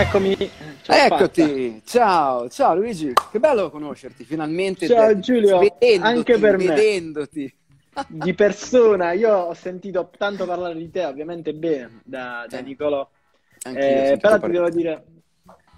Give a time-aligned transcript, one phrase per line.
[0.00, 0.34] Eccomi.
[0.80, 4.86] Ciao, Eccoti, ciao, ciao Luigi, che bello conoscerti finalmente.
[4.86, 6.66] Ciao Giulio, vedendoti, anche per me.
[6.68, 7.54] Vedendoti.
[8.08, 12.62] Di persona, io ho sentito tanto parlare di te, ovviamente bene, da, da eh.
[12.62, 13.06] Nicolò.
[13.62, 15.04] Eh, però ti devo dire,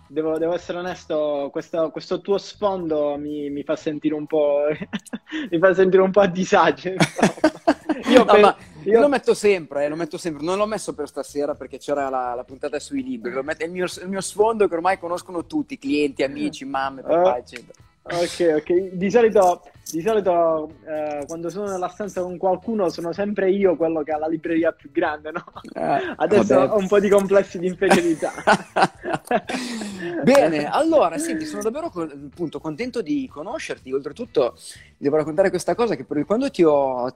[0.07, 4.67] devo, devo, essere onesto, questo, questo tuo sfondo mi, mi, fa sentire un po',
[5.51, 6.95] mi fa sentire un po' a disagio.
[8.09, 9.01] io, no, per, io...
[9.01, 10.45] lo metto sempre, eh, lo metto sempre.
[10.45, 13.33] Non l'ho messo per stasera perché c'era la, la puntata sui libri.
[13.43, 17.35] Metto, è il mio, il mio, sfondo che ormai conoscono tutti, clienti, amici, mamme, papà,
[17.35, 17.73] uh, eccetera.
[18.05, 18.91] Ok, ok.
[18.95, 24.03] Di solito, di solito eh, quando sono nella stanza con qualcuno sono sempre io quello
[24.03, 25.45] che ha la libreria più grande, no?
[25.73, 26.73] Eh, Adesso vabbè.
[26.73, 28.33] ho un po' di complessi di inferiorità.
[30.25, 33.93] Bene, allora, senti, sono davvero appunto, contento di conoscerti.
[33.93, 34.57] Oltretutto,
[35.03, 37.13] devo raccontare questa cosa che quando ho,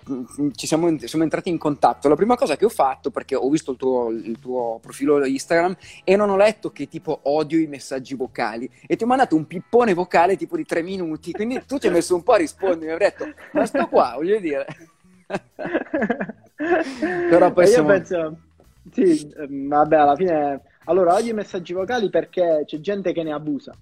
[0.57, 3.71] ci siamo, siamo, entrati in contatto, la prima cosa che ho fatto, perché ho visto
[3.71, 8.17] il tuo, il tuo profilo Instagram e non ho letto che tipo odio i messaggi
[8.17, 11.87] vocali e ti ho mandato un pippone vocale tipo di tre minuti, quindi tu ti
[11.87, 14.67] hai messo un po' a rispondere, mi hai detto, ma sto qua, voglio dire.
[17.31, 17.89] Però poi siamo...
[17.89, 18.37] penso,
[18.91, 20.61] sì, ehm, vabbè, alla fine...
[20.87, 23.73] Allora, odio i messaggi vocali perché c'è gente che ne abusa.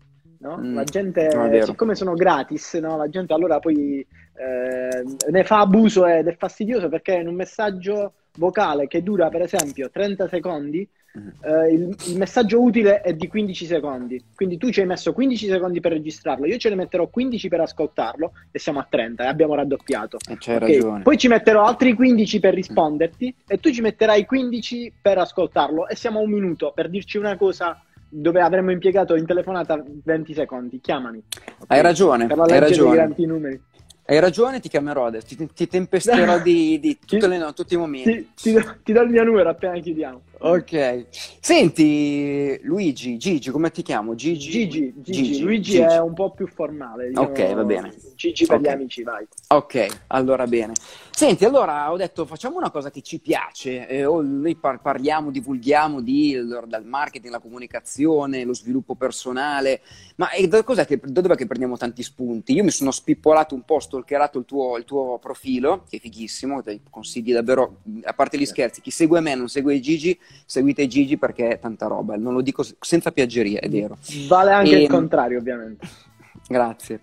[0.44, 0.58] No?
[0.58, 2.98] Mm, la gente, siccome sono gratis, no?
[2.98, 8.12] la gente allora poi eh, ne fa abuso ed è fastidioso perché in un messaggio
[8.36, 13.66] vocale che dura per esempio 30 secondi, Uh, il, il, messaggio utile è di 15
[13.66, 17.46] secondi, quindi tu ci hai messo 15 secondi per registrarlo, io ce ne metterò 15
[17.46, 20.16] per ascoltarlo e siamo a 30 e abbiamo raddoppiato.
[20.28, 20.72] E c'hai okay.
[20.72, 21.02] ragione.
[21.02, 25.94] Poi ci metterò altri 15 per risponderti e tu ci metterai 15 per ascoltarlo e
[25.94, 27.80] siamo a un minuto per dirci una cosa
[28.14, 30.80] dove avremmo impiegato in telefonata 20 secondi.
[30.80, 31.22] Chiamami.
[31.28, 31.64] Okay?
[31.66, 32.26] Hai ragione.
[32.26, 33.14] Per la hai ragione.
[33.16, 33.60] numeri.
[34.06, 38.30] Hai ragione, ti chiamerò adesso, ti, ti tempesterò di, di le, tutti i momenti.
[38.34, 40.20] Ti, ti, ti, do il mio numero appena chiudiamo.
[40.38, 41.06] Ok.
[41.40, 44.14] Senti, Luigi, Gigi, come ti chiamo?
[44.14, 44.50] Gigi?
[44.50, 45.22] Gigi, Gigi.
[45.22, 45.42] Gigi.
[45.42, 45.82] Luigi Gigi.
[45.82, 47.08] è un po' più formale.
[47.08, 47.94] Diciamo, ok, va bene.
[48.14, 48.70] Gigi per okay.
[48.70, 49.26] gli amici, vai.
[49.48, 50.72] Ok, allora bene.
[51.16, 56.00] Senti, allora ho detto facciamo una cosa che ci piace, eh, noi par- parliamo, divulghiamo
[56.00, 56.36] di,
[56.66, 59.80] dal marketing, la comunicazione, lo sviluppo personale,
[60.16, 62.52] ma da, che, da dove che prendiamo tanti spunti?
[62.52, 66.62] Io mi sono spippolato un po', stalkerato il tuo, il tuo profilo, che è fighissimo,
[66.64, 71.16] ti consigli davvero, a parte gli scherzi, chi segue me non segue Gigi, seguite Gigi
[71.16, 73.98] perché è tanta roba, non lo dico senza piaggeria, è vero.
[74.26, 75.86] Vale anche e, il contrario, ovviamente.
[76.46, 77.00] Grazie.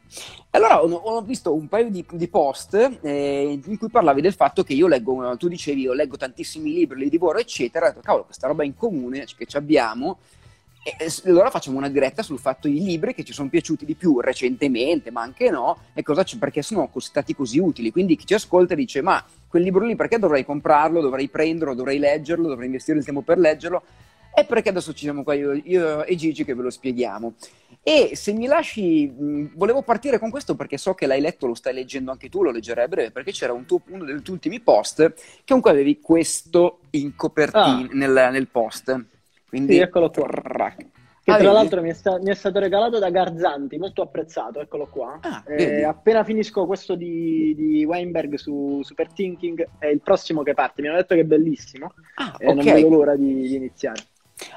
[0.51, 4.73] Allora ho, visto un paio di, di post eh, in cui parlavi del fatto che
[4.73, 8.47] io leggo, tu dicevi io leggo tantissimi libri, li divoro eccetera, ho detto cavolo questa
[8.47, 10.19] roba in comune che ci abbiamo
[10.83, 14.19] e allora facciamo una diretta sul fatto i libri che ci sono piaciuti di più
[14.19, 17.91] recentemente, ma anche no, e cosa c- perché sono stati così utili.
[17.91, 21.99] Quindi chi ci ascolta dice: Ma quel libro lì perché dovrei comprarlo, dovrei prenderlo, dovrei
[21.99, 23.83] leggerlo, dovrei investire il tempo per leggerlo?
[24.33, 27.33] E perché adesso ci siamo qua io, io e Gigi che ve lo spieghiamo.
[27.83, 31.53] E se mi lasci, mh, volevo partire con questo perché so che l'hai letto, lo
[31.53, 34.35] stai leggendo anche tu, lo leggerai a breve, perché c'era un tuo, uno dei tuoi
[34.35, 37.87] ultimi post che comunque avevi questo in copertina ah.
[37.91, 39.05] nel, nel, post.
[39.51, 40.73] Quindi, sì, eccolo qua.
[41.23, 44.61] Che ah, tra l'altro mi è, sta- mi è, stato regalato da Garzanti, molto apprezzato,
[44.61, 45.19] eccolo qua.
[45.21, 50.81] Ah, eh, appena finisco questo di, di Weinberg su Superthinking, è il prossimo che parte.
[50.81, 52.55] Mi hanno detto che è bellissimo ah, e okay.
[52.55, 54.01] non vedo l'ora di, di iniziare.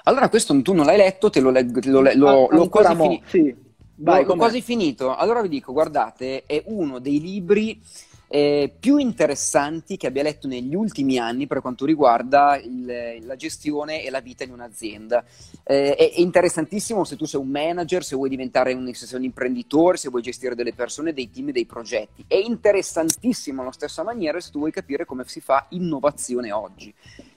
[0.05, 3.23] Allora, questo tu non l'hai letto, te lo leggo, lo, lo, lo, l'ho quasi, fini-
[3.27, 3.55] sì.
[3.97, 5.13] Vai, l'ho quasi finito.
[5.13, 7.83] Allora vi dico, guardate, è uno dei libri
[8.35, 14.03] eh, più interessanti che abbia letto negli ultimi anni per quanto riguarda il, la gestione
[14.03, 15.25] e la vita di un'azienda.
[15.63, 19.23] Eh, è, è, interessantissimo se tu sei un manager, se vuoi diventare un, se un
[19.23, 22.25] imprenditore, se vuoi gestire delle persone, dei team, dei progetti.
[22.27, 26.93] È interessantissimo alla stessa maniera se tu vuoi capire come si fa innovazione oggi.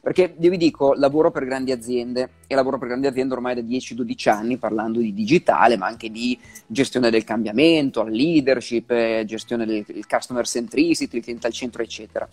[0.07, 3.59] Perché io vi dico, lavoro per grandi aziende e lavoro per grandi aziende ormai da
[3.59, 9.85] 10-12 anni parlando di digitale, ma anche di gestione del cambiamento, leadership, eh, gestione del
[10.07, 12.25] customer centricity, il cliente al centro, eccetera.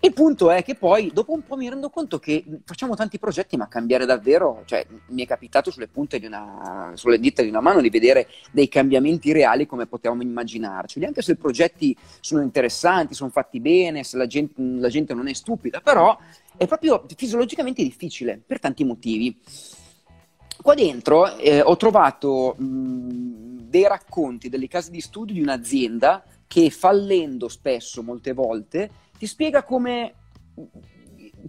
[0.00, 3.56] Il punto è che poi dopo un po' mi rendo conto che facciamo tanti progetti,
[3.56, 7.62] ma cambiare davvero, cioè mi è capitato sulle punte di una, sulle dita di una
[7.62, 13.14] mano di vedere dei cambiamenti reali come potevamo immaginarci, anche se i progetti sono interessanti,
[13.14, 16.14] sono fatti bene, se la gente, la gente non è stupida, però
[16.56, 19.38] è proprio fisiologicamente difficile per tanti motivi.
[20.62, 26.70] Qua dentro eh, ho trovato mh, dei racconti delle case di studio di un'azienda che
[26.70, 30.14] fallendo spesso, molte volte, ti spiega come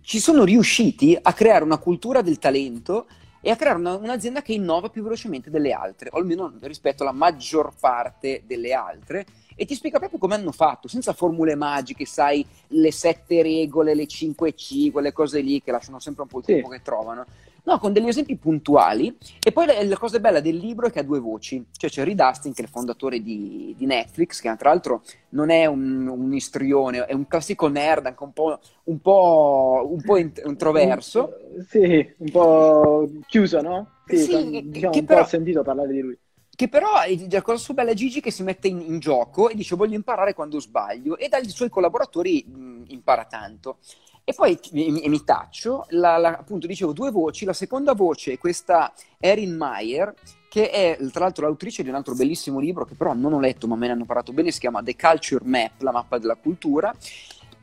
[0.02, 3.08] ci sono riusciti a creare una cultura del talento
[3.46, 7.12] e a creare una, un'azienda che innova più velocemente delle altre, o almeno rispetto alla
[7.12, 9.24] maggior parte delle altre,
[9.56, 14.08] e ti spiega proprio come hanno fatto, senza formule magiche, sai, le sette regole, le
[14.08, 16.78] 5 C, quelle cose lì che lasciano sempre un po' il tempo sì.
[16.78, 17.24] che trovano.
[17.66, 19.16] No, con degli esempi puntuali.
[19.44, 21.66] E poi la, la, cosa bella del libro è che ha due voci.
[21.72, 25.50] Cioè c'è Reed Hastings, che è il fondatore di, di Netflix, che tra l'altro non
[25.50, 30.18] è un, un, istrione, è un classico nerd, anche un po', un po', un po
[30.18, 31.34] introverso.
[31.68, 33.90] Sì, un po' chiuso, no?
[34.06, 35.20] Sì, sì diciamo, che un però...
[35.20, 36.18] po' ho sentito parlare di lui
[36.56, 36.88] che però
[37.30, 39.96] la cosa sua bella è Gigi che si mette in, in, gioco e dice voglio
[39.96, 43.80] imparare quando sbaglio e dai suoi collaboratori mh, impara tanto.
[44.28, 48.38] E poi mi, mi taccio, la, la, appunto dicevo due voci, la seconda voce è
[48.40, 50.12] questa Erin Meyer,
[50.50, 53.68] che è tra l'altro l'autrice di un altro bellissimo libro che però non ho letto
[53.68, 56.92] ma me ne hanno parlato bene, si chiama The Culture Map, la mappa della cultura,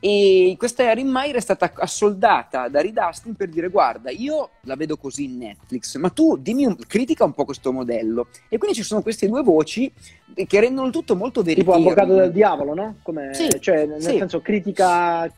[0.05, 4.75] e questa Erin Meyer è stata assoldata da Reed Astin per dire guarda, io la
[4.75, 8.27] vedo così in Netflix, ma tu dimmi un, critica un po' questo modello.
[8.49, 9.89] E quindi ci sono queste due voci
[10.45, 11.77] che rendono tutto molto veritiero.
[11.77, 12.95] Tipo avvocato del diavolo, no?
[13.01, 14.17] Come, sì, cioè, nel sì.
[14.17, 15.31] senso, critica,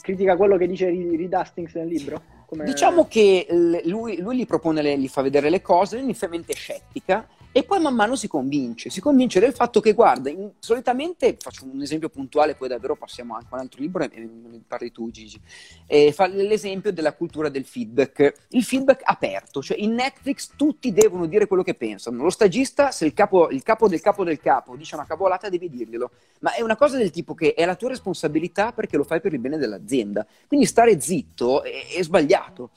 [0.00, 2.22] critica quello che dice Reed Hastings nel libro?
[2.46, 2.64] Come...
[2.64, 3.46] Diciamo che
[3.84, 7.80] lui, lui gli propone, le, gli fa vedere le cose, inizialmente è scettica, e poi
[7.80, 12.08] man mano si convince, si convince del fatto che, guarda, in, solitamente, faccio un esempio
[12.08, 15.40] puntuale, poi davvero passiamo anche a un altro libro e ne parli tu Gigi,
[15.86, 21.26] e fa l'esempio della cultura del feedback, il feedback aperto, cioè in Netflix tutti devono
[21.26, 24.76] dire quello che pensano, lo stagista se il capo, il capo del capo del capo
[24.76, 26.10] dice una cavolata devi dirglielo,
[26.40, 29.32] ma è una cosa del tipo che è la tua responsabilità perché lo fai per
[29.32, 32.70] il bene dell'azienda, quindi stare zitto è, è sbagliato.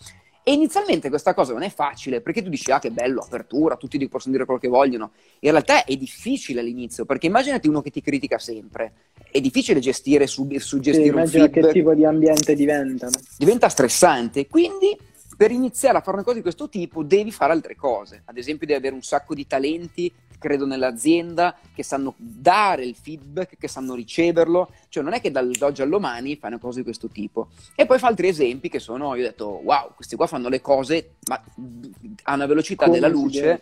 [0.45, 3.97] E inizialmente questa cosa non è facile, perché tu dici, ah che bello, apertura, tutti
[4.09, 5.11] possono dire quello che vogliono.
[5.39, 8.93] In realtà è difficile all'inizio, perché immaginati uno che ti critica sempre.
[9.31, 11.67] È difficile gestire, su, su gestire sì, un feedback.
[11.67, 13.09] che tipo di ambiente diventa.
[13.37, 14.97] Diventa stressante, quindi
[15.37, 18.23] per iniziare a fare una cosa di questo tipo devi fare altre cose.
[18.25, 20.11] Ad esempio devi avere un sacco di talenti
[20.43, 25.81] credo nell'azienda, che sanno dare il feedback, che sanno riceverlo, cioè non è che dall'oggi
[25.81, 27.47] al domani fai una cosa di questo tipo.
[27.75, 30.59] E poi fa altri esempi che sono, io ho detto, wow, questi qua fanno le
[30.59, 31.41] cose ma
[32.23, 33.61] a una velocità Come della luce,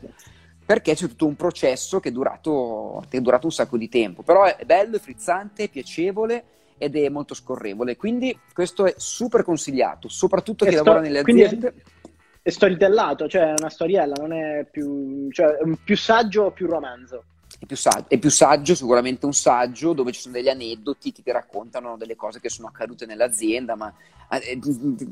[0.65, 4.23] perché c'è tutto un processo che è, durato, che è durato un sacco di tempo,
[4.23, 6.43] però è bello, è frizzante, è piacevole
[6.79, 11.57] ed è molto scorrevole, quindi questo è super consigliato, soprattutto chi sto, lavora nelle aziende.
[11.57, 11.90] Quindi
[12.41, 16.67] è storytellato, cioè è una storiella, non è più, cioè, è più saggio o più
[16.67, 17.25] romanzo.
[17.61, 21.21] È più, saggio, è più, saggio, sicuramente un saggio dove ci sono degli aneddoti che
[21.21, 23.93] ti raccontano delle cose che sono accadute nell'azienda, ma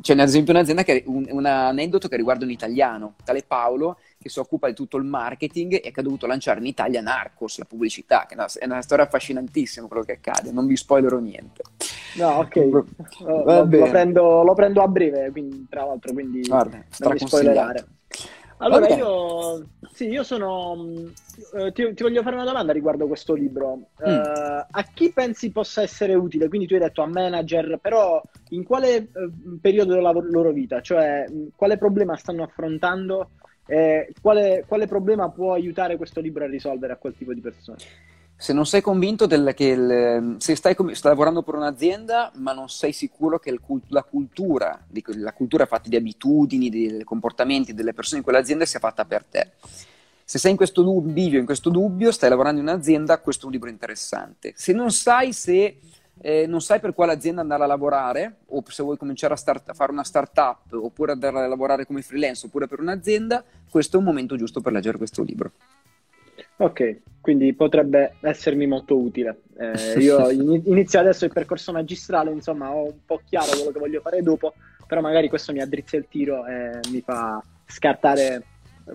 [0.02, 4.30] c'è ad esempio un'azienda che un, un aneddoto che riguarda un italiano, tale Paolo, che
[4.30, 7.66] si occupa di tutto il marketing e che ha dovuto lanciare in Italia Narcos, la
[7.66, 11.62] pubblicità, che è una, è una storia affascinantissima quello che accade, non vi spoilerò niente.
[12.16, 12.86] No, ok, lo,
[13.44, 17.86] lo, prendo, lo, prendo, a breve, quindi, tra l'altro, quindi Guarda, non mi spoilerare.
[18.62, 20.74] Allora, io, sì, io sono.
[20.74, 23.88] Uh, ti, ti, voglio fare una domanda riguardo questo libro.
[24.06, 24.14] Mm.
[24.14, 26.50] Uh, a chi pensi possa essere utile?
[26.50, 30.82] Quindi tu hai detto a manager, però in quale uh, periodo della loro vita?
[30.82, 31.26] Cioè,
[31.56, 33.32] quale problema stanno affrontando
[33.72, 37.78] eh, quale, quale, problema può aiutare questo libro a risolvere a quel tipo di persone?
[38.42, 42.70] Se non sei convinto del, che il, se stai, stai, lavorando per un'azienda ma non
[42.70, 44.80] sei sicuro che il, la cultura,
[45.18, 49.52] la cultura fatta di abitudini, di comportamenti delle persone in quell'azienda sia fatta per te.
[50.24, 53.52] Se sei in questo dubbio, in questo dubbio, stai lavorando in un'azienda, questo è un
[53.52, 54.54] libro interessante.
[54.56, 55.80] Se non sai se
[56.22, 59.68] eh, non sai per quale azienda andare a lavorare, o se vuoi cominciare a, start-
[59.68, 64.00] a, fare una startup, oppure andare a lavorare come freelance, oppure per un'azienda, questo è
[64.00, 65.52] un momento giusto per leggere questo libro.
[66.62, 69.44] Ok, quindi potrebbe essermi molto utile.
[69.58, 74.02] Eh, io inizio adesso il percorso magistrale, insomma, ho un po' chiaro quello che voglio
[74.02, 74.54] fare dopo,
[74.86, 78.44] però magari questo mi addrizza il tiro e mi fa scartare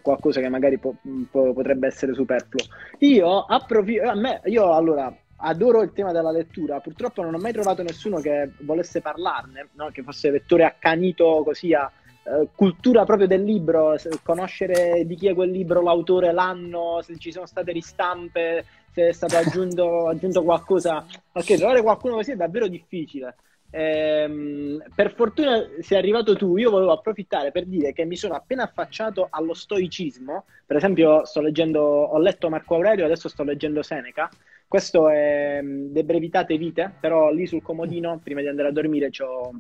[0.03, 0.97] qualcosa che magari po-
[1.31, 2.67] po- potrebbe essere superfluo.
[2.99, 7.53] Io approfitto, a me, io allora adoro il tema della lettura, purtroppo non ho mai
[7.53, 9.89] trovato nessuno che volesse parlarne, no?
[9.91, 11.91] che fosse lettore accanito così a
[12.25, 17.31] eh, cultura proprio del libro, conoscere di chi è quel libro, l'autore, l'anno, se ci
[17.31, 21.05] sono state ristampe, se è stato aggiunto, aggiunto qualcosa.
[21.33, 23.37] Ok, trovare qualcuno così è davvero difficile.
[23.71, 28.63] Ehm, per fortuna sei arrivato tu, io volevo approfittare per dire che mi sono appena
[28.63, 34.31] affacciato allo stoicismo, per esempio sto leggendo, ho letto Marco Aurelio, adesso sto leggendo Seneca,
[34.69, 39.11] questo è mm, De Brevitate Vite, però lì sul comodino, prima di andare a dormire,
[39.19, 39.51] ho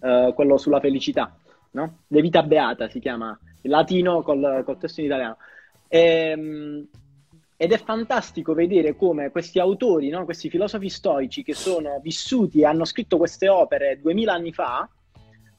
[0.00, 1.36] uh, quello sulla felicità,
[1.72, 1.98] no?
[2.06, 5.36] De Vita Beata si chiama, in latino col, col testo in italiano.
[5.88, 6.86] E, ehm,
[7.56, 10.24] ed è fantastico vedere come questi autori, no?
[10.24, 14.88] questi filosofi stoici che sono vissuti e hanno scritto queste opere duemila anni fa,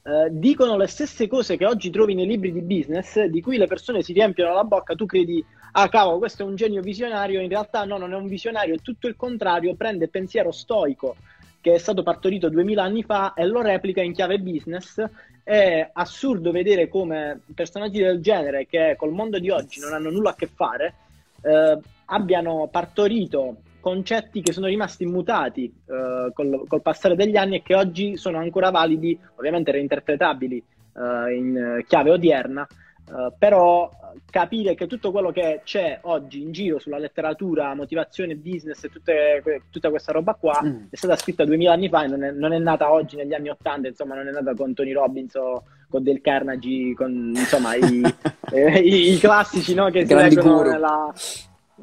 [0.04, 3.68] eh, dicono le stesse cose che oggi trovi nei libri di business, di cui le
[3.68, 5.42] persone si riempiono la bocca, tu credi,
[5.72, 8.80] ah cavolo, questo è un genio visionario, in realtà no, non è un visionario, è
[8.80, 11.16] tutto il contrario, prende pensiero stoico
[11.64, 15.02] che è stato partorito 2000 anni fa e lo replica in chiave business.
[15.42, 20.32] È assurdo vedere come personaggi del genere, che col mondo di oggi non hanno nulla
[20.32, 20.94] a che fare,
[21.42, 27.62] eh, abbiano partorito concetti che sono rimasti immutati eh, col, col, passare degli anni e
[27.64, 32.68] che oggi sono ancora validi, ovviamente reinterpretabili eh, in chiave odierna,
[33.06, 33.90] Uh, però
[34.30, 39.64] capire che tutto quello che c'è oggi in giro sulla letteratura, motivazione, business e tutte,
[39.70, 40.86] tutta questa roba qua mm.
[40.90, 43.50] è stata scritta duemila anni fa e non è, non è, nata oggi negli anni
[43.50, 48.02] Ottanta, insomma non è nata con Tony Robbins o con Del Carnegie, con insomma i,
[48.52, 51.14] eh, i, i, classici no, che si leggono nella,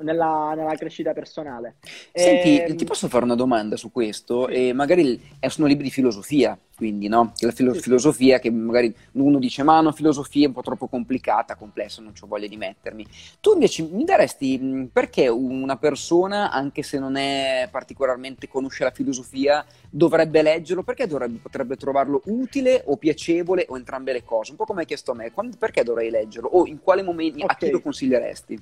[0.02, 1.76] nella, nella, crescita personale.
[2.12, 2.66] Senti, e...
[2.68, 4.48] Ehm, ti posso fare una domanda su questo?
[4.48, 7.32] E magari sono libri di filosofia, quindi no?
[7.40, 7.80] La filo- sì.
[7.80, 12.12] filosofia che magari uno dice ma no, filosofia è un po' troppo complicata, complessa, non
[12.18, 13.06] ho voglia di mettermi.
[13.40, 19.64] Tu invece mi daresti perché una persona, anche se non è particolarmente conosce la filosofia,
[19.90, 20.82] dovrebbe leggerlo?
[20.82, 24.52] Perché dovrebbe, potrebbe trovarlo utile o piacevole o entrambe le cose?
[24.52, 26.48] Un po' come hai chiesto a me, quando, perché dovrei leggerlo?
[26.48, 27.48] O in quale momento, okay.
[27.48, 28.60] a chi lo consiglieresti?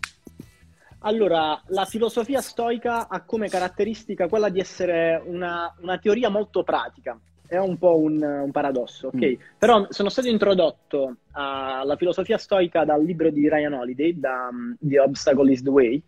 [1.00, 7.18] Allora, la filosofia stoica ha come caratteristica quella di essere una, una teoria molto pratica.
[7.46, 9.26] È un po' un, un paradosso, ok?
[9.26, 9.40] Mm.
[9.58, 14.98] Però sono stato introdotto alla filosofia stoica dal libro di Ryan Holiday, da um, The
[14.98, 16.02] Obstacle is the Way.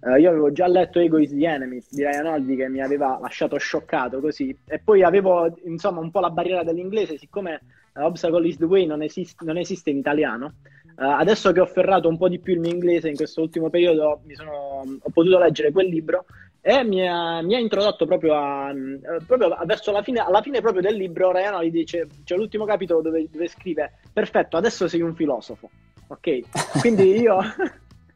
[0.00, 3.18] Uh, io avevo già letto Ego is the Enemy di Ryan Holiday che mi aveva
[3.20, 4.56] lasciato scioccato così.
[4.66, 7.60] E poi avevo, insomma, un po' la barriera dell'inglese, siccome
[7.94, 10.52] uh, Obstacle is the Way non, esist- non esiste in italiano.
[10.96, 13.68] Uh, adesso che ho ferrato un po' di più il mio inglese in questo ultimo
[13.68, 16.24] periodo, sono, ho potuto leggere quel libro
[16.60, 20.60] e mi ha, mi ha introdotto proprio, a, uh, proprio verso la fine, alla fine
[20.60, 21.32] proprio del libro.
[21.32, 25.68] Ryan gli dice: C'è l'ultimo capitolo dove, dove scrive: Perfetto, adesso sei un filosofo.
[26.06, 27.38] Ok, quindi io.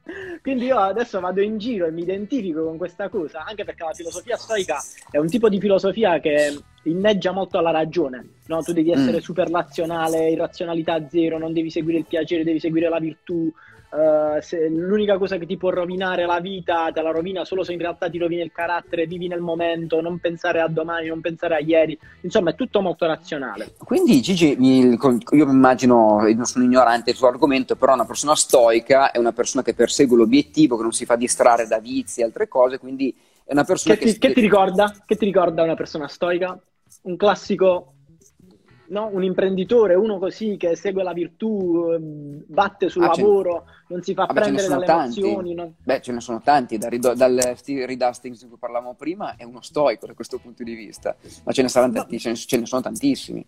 [0.40, 3.92] Quindi io adesso vado in giro e mi identifico con questa cosa, anche perché la
[3.92, 6.58] filosofia stoica è un tipo di filosofia che
[6.90, 8.62] inneggia molto alla ragione, no?
[8.62, 9.20] Tu devi essere mm.
[9.20, 13.52] super razionale, irrazionalità zero, non devi seguire il piacere, devi seguire la virtù,
[13.90, 17.78] Uh, l'unica cosa che ti può rovinare la vita te la rovina solo se in
[17.78, 21.58] realtà ti rovina il carattere, vivi nel momento, non pensare a domani, non pensare a
[21.60, 23.76] ieri, insomma è tutto molto razionale.
[23.78, 29.62] Quindi Gigi, io immagino, non sono ignorante sull'argomento, però una persona stoica è una persona
[29.62, 33.52] che persegue l'obiettivo, che non si fa distrarre da vizi e altre cose, quindi è
[33.52, 34.04] una persona che...
[34.04, 34.94] Che ti, che ti ricorda?
[35.06, 36.60] Che ti ricorda una persona stoica?
[37.02, 37.94] Un classico
[38.88, 39.08] no?
[39.12, 44.14] un imprenditore, uno così che segue la virtù, ehm, batte sul ah, lavoro, non si
[44.14, 45.20] fa Vabbè, prendere dalle tanti.
[45.20, 45.54] emozioni.
[45.54, 45.74] Non...
[45.82, 49.62] Beh, ce ne sono tanti, da, dal Reed Hastings di cui parlavamo prima è uno
[49.62, 52.00] stoico da questo punto di vista, ma ce ne, saranno no.
[52.00, 53.46] tanti, ce ne, ce ne sono tantissimi.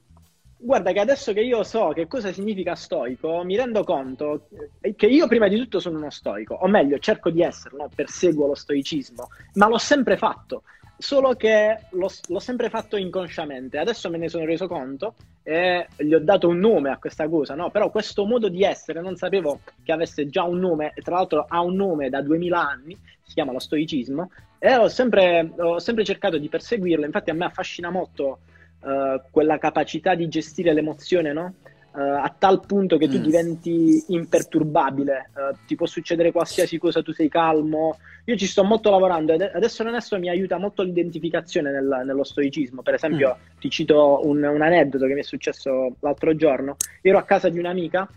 [0.62, 4.48] Guarda che adesso che io so che cosa significa stoico, mi rendo conto
[4.94, 8.54] che io prima di tutto sono uno stoico, o meglio, cerco di esserlo, perseguo lo
[8.54, 10.64] stoicismo, ma l'ho sempre fatto
[11.00, 13.78] solo che l'ho, l'ho, sempre fatto inconsciamente.
[13.78, 17.54] Adesso me ne sono reso conto e gli ho dato un nome a questa cosa,
[17.54, 17.70] no?
[17.70, 21.46] Però questo modo di essere non sapevo che avesse già un nome, e tra l'altro
[21.48, 26.04] ha un nome da 2000 anni, si chiama lo stoicismo, e ho sempre, ho sempre
[26.04, 27.06] cercato di perseguirlo.
[27.06, 28.40] Infatti a me affascina molto
[28.80, 31.54] uh, quella capacità di gestire l'emozione, no?
[32.00, 33.22] Uh, a tal punto che tu mm.
[33.22, 37.98] diventi imperturbabile, uh, ti può succedere qualsiasi cosa, tu sei calmo.
[38.24, 42.80] Io ci sto molto lavorando ed adesso onesto mi aiuta molto l'identificazione nel, nello stoicismo.
[42.80, 43.58] Per esempio, mm.
[43.58, 46.76] ti cito un, un, aneddoto che mi è successo l'altro giorno.
[47.02, 48.08] Ero a casa di un'amica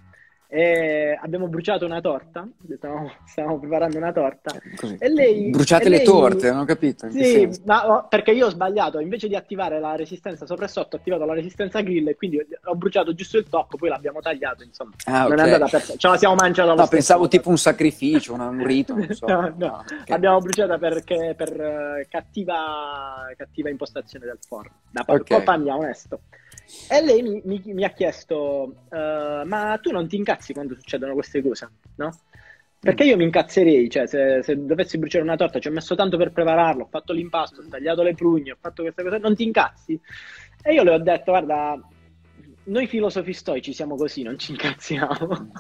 [0.54, 4.98] e abbiamo bruciato una torta, stavamo, stavamo preparando una torta Così.
[5.00, 5.50] e lei...
[5.50, 7.10] Bruciate e le lei, torte, non ho capito.
[7.10, 10.96] Sì, ma, oh, perché io ho sbagliato, invece di attivare la resistenza sopra e sotto
[10.96, 14.62] ho attivato la resistenza grill e quindi ho bruciato giusto il top, poi l'abbiamo tagliato,
[14.62, 14.92] insomma.
[15.06, 15.38] Ah, non okay.
[15.38, 15.82] è andata per...
[15.98, 19.26] Ce la siamo mangiata No, pensavo tipo un sacrificio, un rito, non so.
[19.26, 19.54] no, no.
[19.58, 20.04] no okay.
[20.06, 25.24] L'abbiamo bruciata perché, per uh, cattiva, cattiva impostazione del forno, da okay.
[25.26, 26.20] colpa mia, onesto.
[26.89, 31.13] E lei mi, mi, mi ha chiesto, uh, ma tu non ti incazzi quando succedono
[31.13, 32.12] queste cose, no?
[32.79, 36.17] Perché io mi incazzerei, cioè se, se, dovessi bruciare una torta, ci ho messo tanto
[36.17, 39.43] per prepararlo, ho fatto l'impasto, ho tagliato le prugne, ho fatto queste cose, non ti
[39.43, 39.98] incazzi?
[40.62, 41.79] E io le ho detto, guarda,
[42.65, 45.51] noi filosofi stoici siamo così, non ci incazziamo.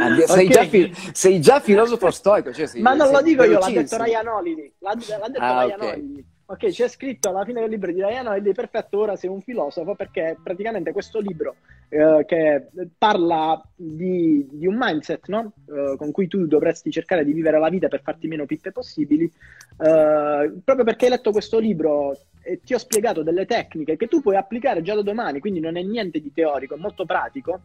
[0.00, 0.48] Ah, sei, okay.
[0.48, 2.52] già fi- sei, già filosofo stoico.
[2.52, 4.72] Cioè sei, Ma non lo dico io, l'ha detto Ryan Holiday.
[4.78, 5.92] L'ha, l'ha detto ah, Ryan okay.
[5.92, 6.24] Holiday.
[6.50, 9.40] Ok, c'è scritto alla fine del libro di Diana ed è perfetto, ora sei un
[9.40, 11.54] filosofo perché praticamente questo libro
[11.88, 12.66] eh, che
[12.98, 15.52] parla di, di un mindset no?
[15.68, 19.26] eh, con cui tu dovresti cercare di vivere la vita per farti meno pippe possibili,
[19.26, 24.20] eh, proprio perché hai letto questo libro e ti ho spiegato delle tecniche che tu
[24.20, 27.60] puoi applicare già da domani, quindi non è niente di teorico, è molto pratico,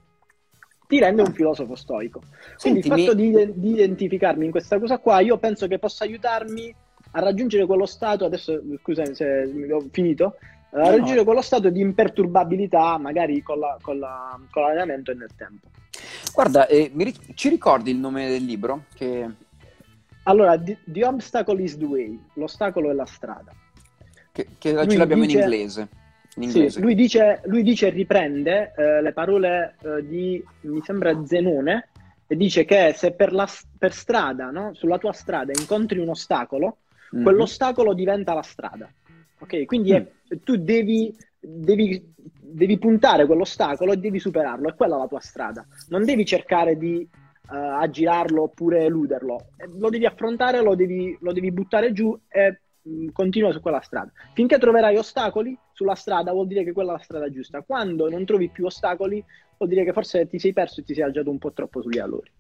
[0.88, 2.22] ti rende un filosofo stoico.
[2.62, 3.01] Quindi Sentimi...
[3.01, 6.84] il fatto di, di identificarmi in questa cosa qua, io penso che possa aiutarmi
[7.15, 10.36] a raggiungere quello stato, adesso scusami se ho finito,
[10.72, 15.29] a raggiungere quello stato di imperturbabilità, magari con, la, con, la, con l'allenamento e nel
[15.36, 15.67] tempo.
[16.34, 18.86] Guarda, eh, ric- ci ricordi il nome del libro?
[18.93, 19.29] Che...
[20.24, 23.53] Allora, the, the, Obstacle is the Way, l'ostacolo è la strada.
[24.34, 25.88] Che, che ce l'abbiamo dice, in inglese.
[26.36, 26.69] In inglese.
[26.72, 31.88] Sì, lui dice, lui dice riprende eh, le parole eh, di, mi sembra, Zenone,
[32.27, 34.74] e dice che se per, la, per strada, no?
[34.74, 36.79] sulla tua strada, incontri un ostacolo,
[37.15, 37.24] mm-hmm.
[37.24, 38.91] quell'ostacolo diventa la strada.
[39.39, 39.65] Ok?
[39.65, 39.95] Quindi mm.
[39.95, 45.65] è, tu devi, devi, devi, puntare quell'ostacolo e devi superarlo, è quella la tua strada.
[45.89, 47.07] Non devi cercare di
[47.50, 52.62] uh, aggirarlo oppure eluderlo, eh, lo devi affrontare, lo devi, lo devi buttare giù e
[52.81, 54.12] mh, mm, continua su quella strada.
[54.34, 57.62] Finché troverai ostacoli sulla strada vuol dire che quella è la strada giusta.
[57.62, 59.24] Quando non trovi più ostacoli
[59.57, 62.00] vuol dire che forse ti sei perso e ti sei alzato un po' troppo sugli
[62.00, 62.31] allori.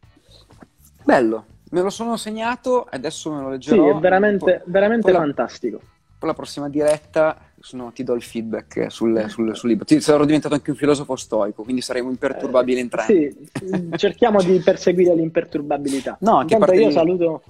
[1.03, 3.83] Bello, me lo sono segnato e adesso me lo leggerò.
[3.83, 5.79] Sì, è veramente, poi, veramente poi fantastico.
[6.17, 7.37] Poi la prossima diretta
[7.71, 9.85] no, ti do il feedback sul, sul, sul libro.
[9.85, 13.37] Ti, sarò diventato anche un filosofo stoico, quindi saremo imperturbabili eh, entrambi.
[13.51, 16.17] Sì, cerchiamo di perseguire l'imperturbabilità.
[16.21, 16.93] No, anche Intanto io di...
[16.93, 17.43] saluto,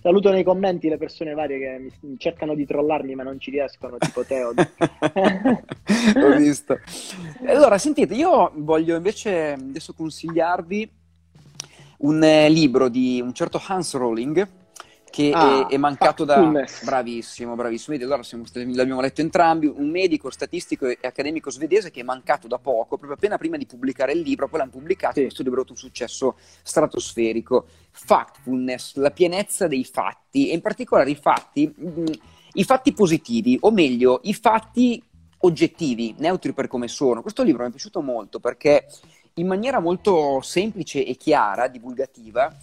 [0.00, 3.96] saluto nei commenti le persone varie che mi, cercano di trollarmi ma non ci riescono,
[3.98, 4.52] tipo Teo.
[4.54, 6.78] Ho visto.
[7.46, 10.90] Allora, sentite, io voglio invece adesso consigliarvi
[11.98, 14.64] un eh, libro di un certo Hans Rowling
[15.16, 16.40] che ah, è, è, mancato da...
[16.84, 17.96] Bravissimo, bravissimo.
[17.96, 22.58] Allora siamo, l'abbiamo letto entrambi, un medico statistico e accademico svedese che è mancato da
[22.58, 25.22] poco, proprio appena prima di pubblicare il libro, poi l'hanno pubblicato, sì.
[25.22, 27.66] questo libro ha avuto un successo stratosferico.
[27.92, 32.06] Factfulness, la pienezza dei fatti, e in particolare i fatti, mh, mm,
[32.52, 35.02] i fatti positivi, o meglio, i fatti
[35.38, 37.22] oggettivi, neutri per come sono.
[37.22, 38.86] Questo libro mi è piaciuto molto perché
[39.38, 42.54] in maniera molto semplice e chiara, divulgativa,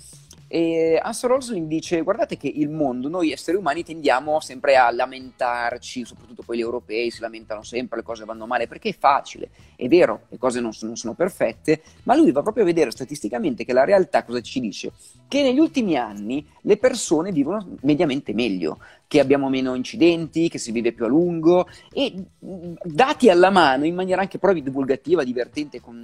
[0.48, 6.06] e Hans Rosling dice: Guardate che il mondo, noi esseri umani tendiamo sempre a lamentarci,
[6.06, 9.50] soprattutto gli europei si lamentano sempre, le cose vanno male perché è facile.
[9.75, 12.92] È vero, le cose non sono, non sono perfette, ma lui va proprio a vedere
[12.92, 14.91] statisticamente che la realtà cosa ci dice?
[15.28, 20.71] Che negli ultimi anni le persone vivono mediamente meglio, che abbiamo meno incidenti, che si
[20.71, 26.04] vive più a lungo e dati alla mano in maniera anche proprio divulgativa, divertente con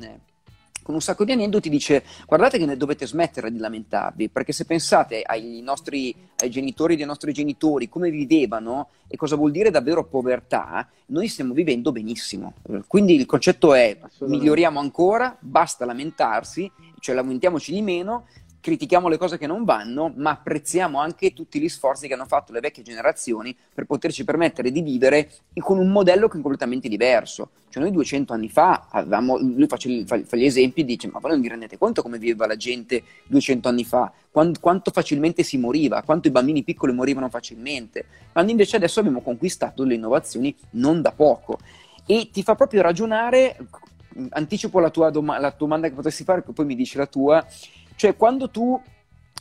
[0.90, 4.66] con un sacco di aneddoti dice guardate che ne dovete smettere di lamentarvi, perché se
[4.66, 10.06] pensate ai nostri ai genitori dei nostri genitori, come vivevano e cosa vuol dire davvero
[10.06, 12.54] povertà, noi stiamo vivendo benissimo.
[12.88, 18.26] Quindi il concetto è miglioriamo ancora, basta lamentarsi, cioè lamentiamoci di meno
[18.62, 22.52] critichiamo le cose che non vanno, ma apprezziamo anche tutti gli sforzi che hanno fatto
[22.52, 27.50] le vecchie generazioni per poterci permettere di vivere con un modello che è completamente diverso.
[27.70, 31.42] Cioè noi 200 anni fa avevamo, lui fa, gli esempi e dice ma voi non
[31.42, 36.02] vi rendete conto come viveva la gente 200 anni fa, quanto, quanto facilmente si moriva,
[36.04, 41.12] quanto i bambini piccoli morivano facilmente, quando invece adesso abbiamo conquistato le innovazioni non da
[41.12, 41.60] poco.
[42.06, 43.56] E ti fa proprio ragionare,
[44.32, 47.46] anticipo la tua, dom- la domanda che potresti fare, poi mi dici la tua,
[48.00, 48.82] cioè, quando tu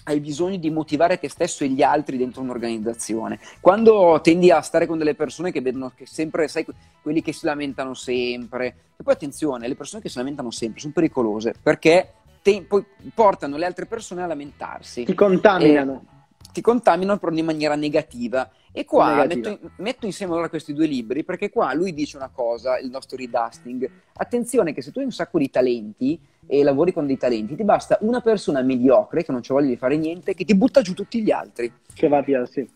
[0.03, 3.39] hai bisogno di motivare te stesso e gli altri dentro un'organizzazione.
[3.61, 6.67] Quando tendi a stare con delle persone che vedono che sempre, sai,
[7.01, 8.67] quelli che si lamentano sempre.
[8.97, 13.57] E poi attenzione, le persone che si lamentano sempre sono pericolose perché te, poi portano
[13.57, 15.05] le altre persone a lamentarsi.
[15.05, 16.03] Ti contaminano.
[16.05, 16.18] E,
[16.53, 18.51] ti contaminano però in maniera negativa.
[18.73, 22.79] E qua metto, metto, insieme allora questi due libri perché qua lui dice una cosa,
[22.79, 23.91] il nostro redusting.
[24.15, 27.65] Attenzione che se tu hai un sacco di talenti e lavori con dei talenti, ti
[27.65, 30.95] basta una persona mediocre che non ci voglia di fare niente che ti butta giù
[30.95, 31.73] tutti gli altri.
[31.93, 32.69] Che va via, sì.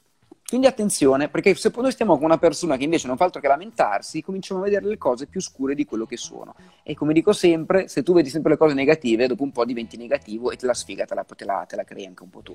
[0.52, 3.48] Quindi attenzione, perché se noi stiamo con una persona che invece non fa altro che
[3.48, 6.54] lamentarsi, cominciamo a vedere le cose più scure di quello che sono.
[6.82, 9.96] E come dico sempre, se tu vedi sempre le cose negative, dopo un po' diventi
[9.96, 12.42] negativo e te la sfiga te la, te la, te la crei anche un po'
[12.42, 12.54] tu.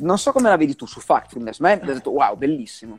[0.00, 2.98] Non so come la vedi tu su Factfulness, ma hai detto wow, bellissimo.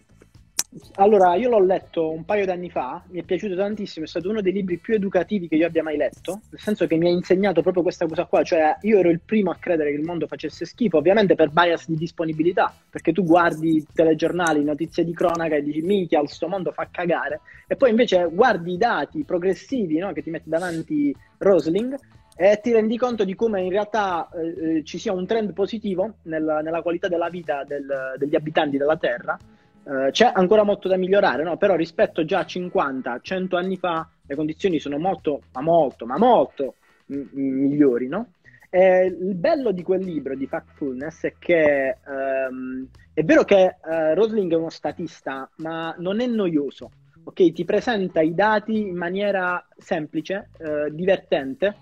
[0.95, 4.41] Allora, io l'ho letto un paio d'anni fa, mi è piaciuto tantissimo, è stato uno
[4.41, 7.61] dei libri più educativi che io abbia mai letto, nel senso che mi ha insegnato
[7.61, 10.65] proprio questa cosa qua, cioè io ero il primo a credere che il mondo facesse
[10.65, 15.81] schifo, ovviamente per bias di disponibilità, perché tu guardi telegiornali, notizie di cronaca e dici
[15.81, 20.31] minchia, suo mondo fa cagare, e poi invece guardi i dati progressivi no, che ti
[20.31, 21.95] mette davanti Rosling
[22.35, 26.15] e ti rendi conto di come in realtà eh, eh ci sia un trend positivo
[26.23, 29.37] nella, nella qualità della vita del, degli abitanti della Terra
[29.83, 31.57] Uh, c'è ancora molto da migliorare, no?
[31.57, 36.17] però rispetto già a 50, 100 anni fa le condizioni sono molto, ma molto, ma
[36.17, 36.75] molto
[37.07, 38.07] m- migliori.
[38.07, 38.27] No?
[38.75, 44.51] il bello di quel libro di Factfulness è che um, è vero che uh, Rosling
[44.51, 46.89] è uno statista, ma non è noioso.
[47.25, 51.75] Ok, ti presenta i dati in maniera semplice, uh, divertente,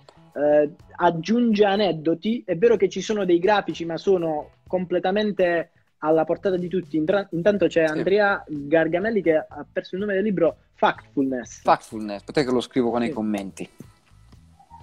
[0.96, 2.44] aggiunge aneddoti.
[2.46, 5.72] È vero che ci sono dei grafici, ma sono completamente
[6.04, 6.98] alla portata di tutti.
[6.98, 7.94] Intanto c'è sì.
[7.94, 11.62] Andrea Gargamelli che ha perso il nome del libro Factfulness.
[11.62, 13.14] Factfulness, aspetta che lo scrivo qua nei sì.
[13.14, 13.70] commenti.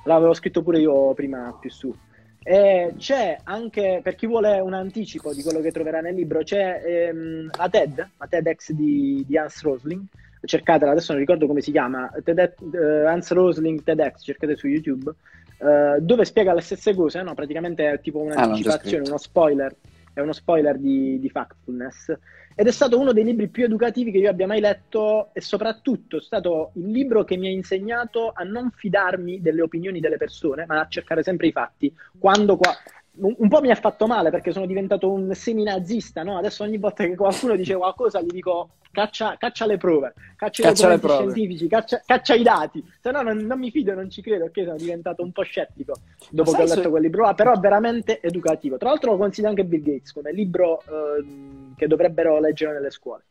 [0.04, 1.94] L'avevo scritto pure io prima più su.
[2.42, 6.82] E c'è anche, per chi vuole un anticipo di quello che troverà nel libro, c'è
[6.84, 10.02] ehm, la TED, la TEDx di, di Hans Rosling,
[10.40, 15.10] cercatela, adesso non ricordo come si chiama, TED, uh, Hans Rosling TEDx, cercate su YouTube,
[15.58, 17.34] uh, dove spiega le stesse cose, no?
[17.34, 19.74] praticamente è tipo ah, un'anticipazione, ah, uno spoiler,
[20.18, 22.12] è uno spoiler di, di Factfulness.
[22.54, 26.16] Ed è stato uno dei libri più educativi che io abbia mai letto e soprattutto
[26.16, 30.66] è stato il libro che mi ha insegnato a non fidarmi delle opinioni delle persone,
[30.66, 31.94] ma a cercare sempre i fatti.
[32.18, 32.72] Quando qua
[33.20, 36.38] un, po' mi ha fatto male perché sono diventato un seminazista, no?
[36.38, 40.88] Adesso ogni volta che qualcuno dice qualcosa gli dico caccia, caccia le prove, caccia, caccia
[40.88, 44.22] le prove scientifici, caccia, caccia, i dati, se no non, non, mi fido, non ci
[44.22, 45.94] credo, perché sono diventato un po' scettico
[46.30, 48.76] dopo che ho letto quel libro là, però è veramente educativo.
[48.76, 53.22] Tra l'altro lo consiglio anche Bill Gates come libro eh, che dovrebbero leggere nelle scuole.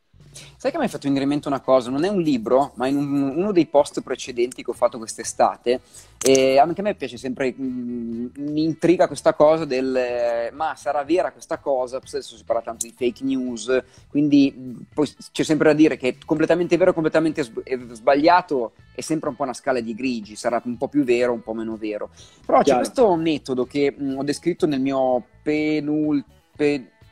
[0.56, 1.90] Sai che mi hai fatto venire in mente una cosa?
[1.90, 5.80] Non è un libro, ma in un, uno dei post precedenti che ho fatto quest'estate,
[6.20, 10.74] e anche a me piace sempre, mh, mm, mi intriga questa cosa del eh, ma
[10.74, 11.98] sarà vera questa cosa?
[11.98, 16.16] Adesso si parla tanto di fake news, quindi mm, poi c'è sempre da dire che
[16.24, 20.88] completamente vero, completamente sbagliato è sempre un po' una scala di grigi, sarà un po'
[20.88, 22.10] più vero, un po' meno vero.
[22.44, 22.80] Però Chiaro.
[22.80, 26.36] c'è questo metodo che mh, mm, ho descritto nel mio penultimo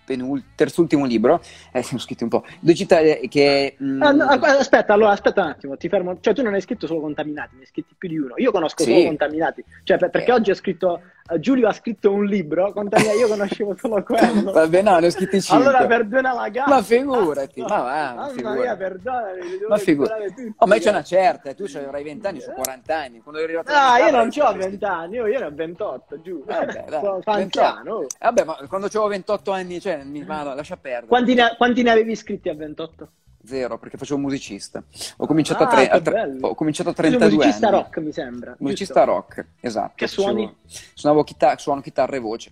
[0.07, 1.43] penul- terzultimo libro,
[1.73, 3.75] eh, ho scritto un po', due città eh, che...
[3.77, 4.03] Mh...
[4.03, 6.19] Ah, no, aspetta, allora, aspetta un attimo, ti fermo.
[6.21, 8.35] Cioè, tu non hai scritto solo contaminati, ne hai scritti più di uno.
[8.37, 8.93] Io conosco sì.
[8.93, 9.65] solo contaminati.
[9.83, 10.35] Cioè, per, perché eh.
[10.35, 11.03] oggi ho scritto
[11.39, 14.53] Giulio ha scritto un libro, contami, io conoscevo solo quello.
[14.53, 15.65] Vabbè, no, ne ho scritti 5.
[15.65, 16.69] Allora perdona la gara.
[16.69, 18.59] Ma figurati, ma va, ma figurati.
[18.61, 20.55] Mia, perdonami, ma figurati.
[20.57, 23.21] Oh, ma c'è una certa, tu avrai 20 anni, su 40 anni.
[23.21, 26.45] Quando eri arrivato Ah, io non ho 20 anni, io, io ne ho 28, giù.
[26.45, 28.07] Vabbè, dai, Sono anziano.
[28.21, 31.07] Vabbè, ma quando avevo 28 anni, cioè, mi, ma, lascia perdere.
[31.07, 33.09] Quanti ne, quanti ne avevi iscritti a 28?
[33.47, 34.83] Zero, perché facevo musicista.
[35.19, 37.77] Ho cominciato, ah, a, tre, a, tre, ho cominciato a 32 musicista anni.
[37.77, 38.57] rock, mi sembra.
[38.59, 39.11] Musicista giusto?
[39.11, 39.93] rock, esatto.
[39.95, 40.55] Che suoni?
[40.95, 42.51] Suonavo chitarra, suono chitarra e voce.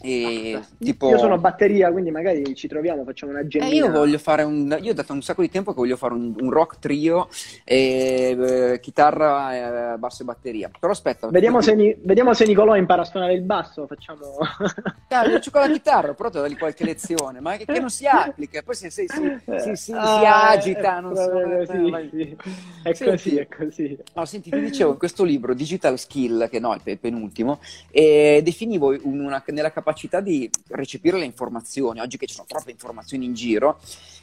[0.00, 1.08] E, tipo...
[1.08, 3.70] Io sono batteria, quindi magari ci troviamo, facciamo una gemmina.
[3.70, 4.76] Eh, io voglio fare un.
[4.82, 7.28] Io ho dato un sacco di tempo che voglio fare un, un rock trio,
[7.64, 10.70] e, eh, chitarra, eh, basso e batteria.
[10.78, 11.28] Però aspetta.
[11.28, 11.96] Vediamo, se, Ni...
[12.02, 13.86] Vediamo se Nicolò impara a suonare il basso.
[13.86, 14.20] Facciamo.
[15.14, 18.04] Ah, io con la chitarra, però te dai qualche lezione, ma che, che, non si
[18.04, 18.62] applica.
[18.62, 21.30] Poi si, si, si, si ah, agita, non so.
[21.70, 22.36] Sì, sì.
[22.82, 23.98] È senti, così, è così.
[24.12, 27.60] No, senti, ti dicevo in questo libro, Digital Skill, che no, è il penultimo,
[27.92, 32.70] eh, definivo una, nella capacità capacità di recepire le informazioni, oggi che ci sono troppe
[32.70, 33.78] informazioni in giro,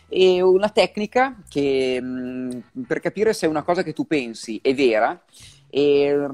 [0.10, 5.22] e una tecnica che mh, per capire se una cosa che tu pensi è vera
[5.70, 6.28] e,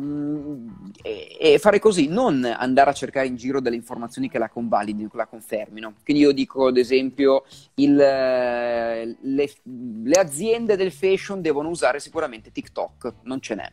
[1.04, 5.18] e, fare così, non andare a cercare in giro delle informazioni che la convalidino, che
[5.18, 5.94] la confermino.
[6.04, 7.44] Quindi io dico, ad esempio,
[7.76, 13.72] il, le, le, aziende del fashion devono usare sicuramente TikTok, non ce n'è.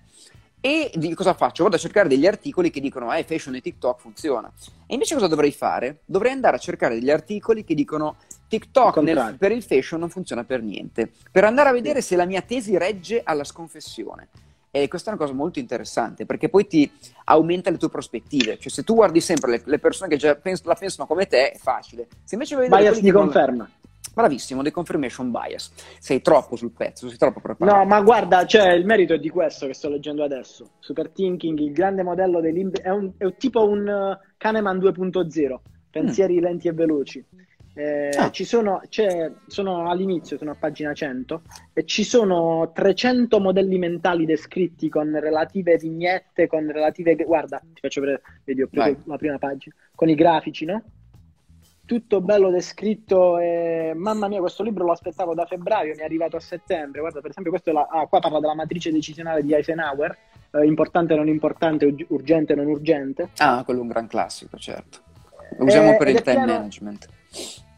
[0.67, 1.63] E di cosa faccio?
[1.63, 4.51] Vado a cercare degli articoli che dicono eh, fashion e TikTok funziona.
[4.87, 5.99] E invece cosa dovrei fare?
[6.07, 8.17] Dovrei andare a cercare degli articoli che dicono
[8.49, 11.11] TikTok nel, per il fashion non funziona per niente.
[11.31, 14.29] Per andare a vedere se la mia tesi regge alla sconfessione.
[14.71, 16.91] E questa è una cosa molto interessante perché poi ti
[17.25, 18.57] aumenta le tue prospettive.
[18.59, 21.51] Cioè, se tu guardi sempre le, le persone che già pens- la pensano come te,
[21.51, 22.09] è facile.
[22.25, 22.75] Se invece vedi.
[22.75, 23.65] Bias di conferma.
[23.65, 23.84] Non
[24.15, 25.73] Bravissimo, the confirmation bias.
[25.99, 27.77] Sei troppo sul pezzo, sei troppo preparato.
[27.77, 30.71] No, ma guarda, cioè, il merito è di questo che sto leggendo adesso.
[30.79, 35.57] Super Thinking, il grande modello dei libri, è, un, è tipo un uh, Kahneman 2.0,
[35.91, 36.43] pensieri mm.
[36.43, 37.27] lenti e veloci.
[37.77, 38.31] Eh, ah.
[38.31, 38.83] ci sono,
[39.49, 45.77] sono all'inizio, sono a pagina 100, e ci sono 300 modelli mentali descritti con relative
[45.77, 47.17] vignette, con relative...
[47.17, 50.85] Guarda, ti faccio vedere, vedi, ho preso la prima pagina, con i grafici, no?
[51.85, 53.39] Tutto bello descritto.
[53.39, 53.93] E...
[53.95, 57.01] Mamma mia, questo libro lo aspettavo da febbraio, mi è arrivato a settembre.
[57.01, 57.87] Guarda, per esempio, questo è la...
[57.91, 60.17] ah, qua parla della matrice decisionale di Eisenhower,
[60.51, 63.31] eh, importante non importante, urgente non urgente.
[63.39, 64.99] Ah, quello è un gran classico, certo.
[65.59, 66.53] Lo usiamo eh, per il time piano...
[66.53, 67.09] management.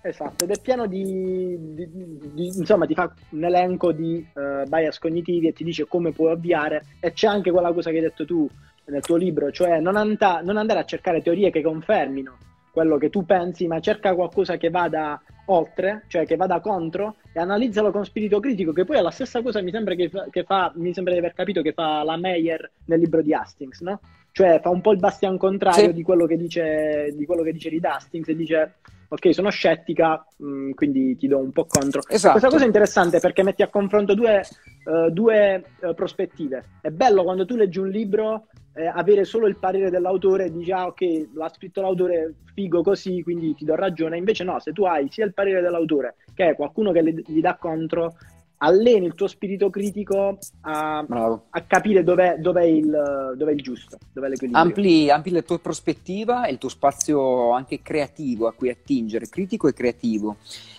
[0.03, 1.89] Esatto, ed è pieno di, di,
[2.33, 6.31] di, insomma, ti fa un elenco di uh, bias cognitivi e ti dice come puoi
[6.31, 6.85] ovviare.
[7.01, 8.49] E c'è anche quella cosa che hai detto tu
[8.85, 12.37] nel tuo libro, cioè non, anda, non andare a cercare teorie che confermino
[12.77, 17.41] quello che tu pensi, ma cerca qualcosa che vada oltre, cioè che vada contro e
[17.41, 20.45] analizzalo con spirito critico, che poi è la stessa cosa mi sembra che fa, che
[20.45, 23.99] fa mi sembra di aver capito che fa la Meyer nel libro di Hastings, no?
[24.31, 25.93] Cioè fa un po' il bastian contrario sì.
[25.95, 28.75] di, quello che dice, di quello che dice Reed Hastings e dice
[29.09, 32.03] ok, sono scettica, mh, mm, quindi ti do un po' contro.
[32.09, 32.33] Esatto.
[32.33, 34.43] Questa cosa è interessante perché metti a confronto due,
[34.85, 36.65] uh, due uh, prospettive.
[36.81, 40.71] È bello quando tu leggi un libro eh, avere solo il parere dell'autore e dici
[40.71, 44.85] ah ok l'ha scritto l'autore figo così quindi ti do ragione invece no se tu
[44.85, 48.17] hai sia il parere dell'autore che qualcuno che gli dà contro
[48.59, 54.29] alleni il tuo spirito critico a, a capire dov'è, dov'è, il, dov'è, il, giusto, dov'è
[54.29, 54.65] l'equilibrio.
[54.65, 59.69] Ampli, ampli la tua prospettiva e il tuo spazio anche creativo a cui attingere, critico
[59.69, 60.37] e creativo.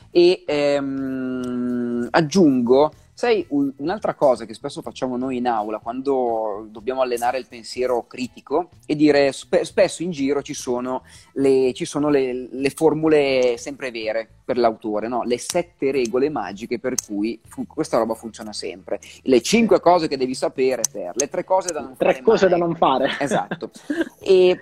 [0.09, 7.39] E ehm, aggiungo Sai, un'altra cosa che spesso facciamo noi in aula quando dobbiamo allenare
[7.39, 11.01] il pensiero critico è dire spe- spesso in giro ci sono,
[11.31, 15.23] le, ci sono le, le, formule sempre vere per l'autore, no?
[15.23, 20.15] le sette regole magiche per cui fu- questa roba funziona sempre, le cinque cose che
[20.15, 22.13] devi sapere per, le tre cose da non tre fare.
[22.13, 22.59] Tre cose mai.
[22.59, 23.09] da non fare.
[23.19, 23.71] Esatto.
[24.21, 24.61] e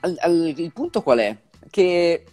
[0.00, 1.36] al, al, il punto qual è?
[1.70, 2.24] Che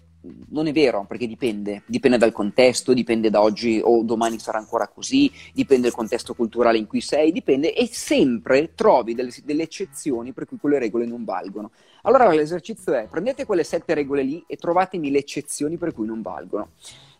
[0.50, 4.88] non è vero, perché dipende, dipende dal contesto, dipende da oggi o domani sarà ancora
[4.88, 10.32] così, dipende dal contesto culturale in cui sei, dipende e sempre trovi delle, delle eccezioni
[10.32, 11.72] per cui quelle regole non valgono.
[12.04, 16.22] Allora l'esercizio è prendete quelle sette regole lì e trovatemi le eccezioni per cui non
[16.22, 16.70] valgono.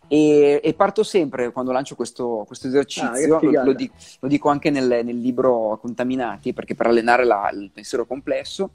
[0.06, 4.48] E, e, parto sempre quando lancio questo, questo esercizio, ah, lo, lo, dico, lo, dico,
[4.50, 8.70] anche nel, nel, libro Contaminati, perché per allenare la, il pensiero complesso,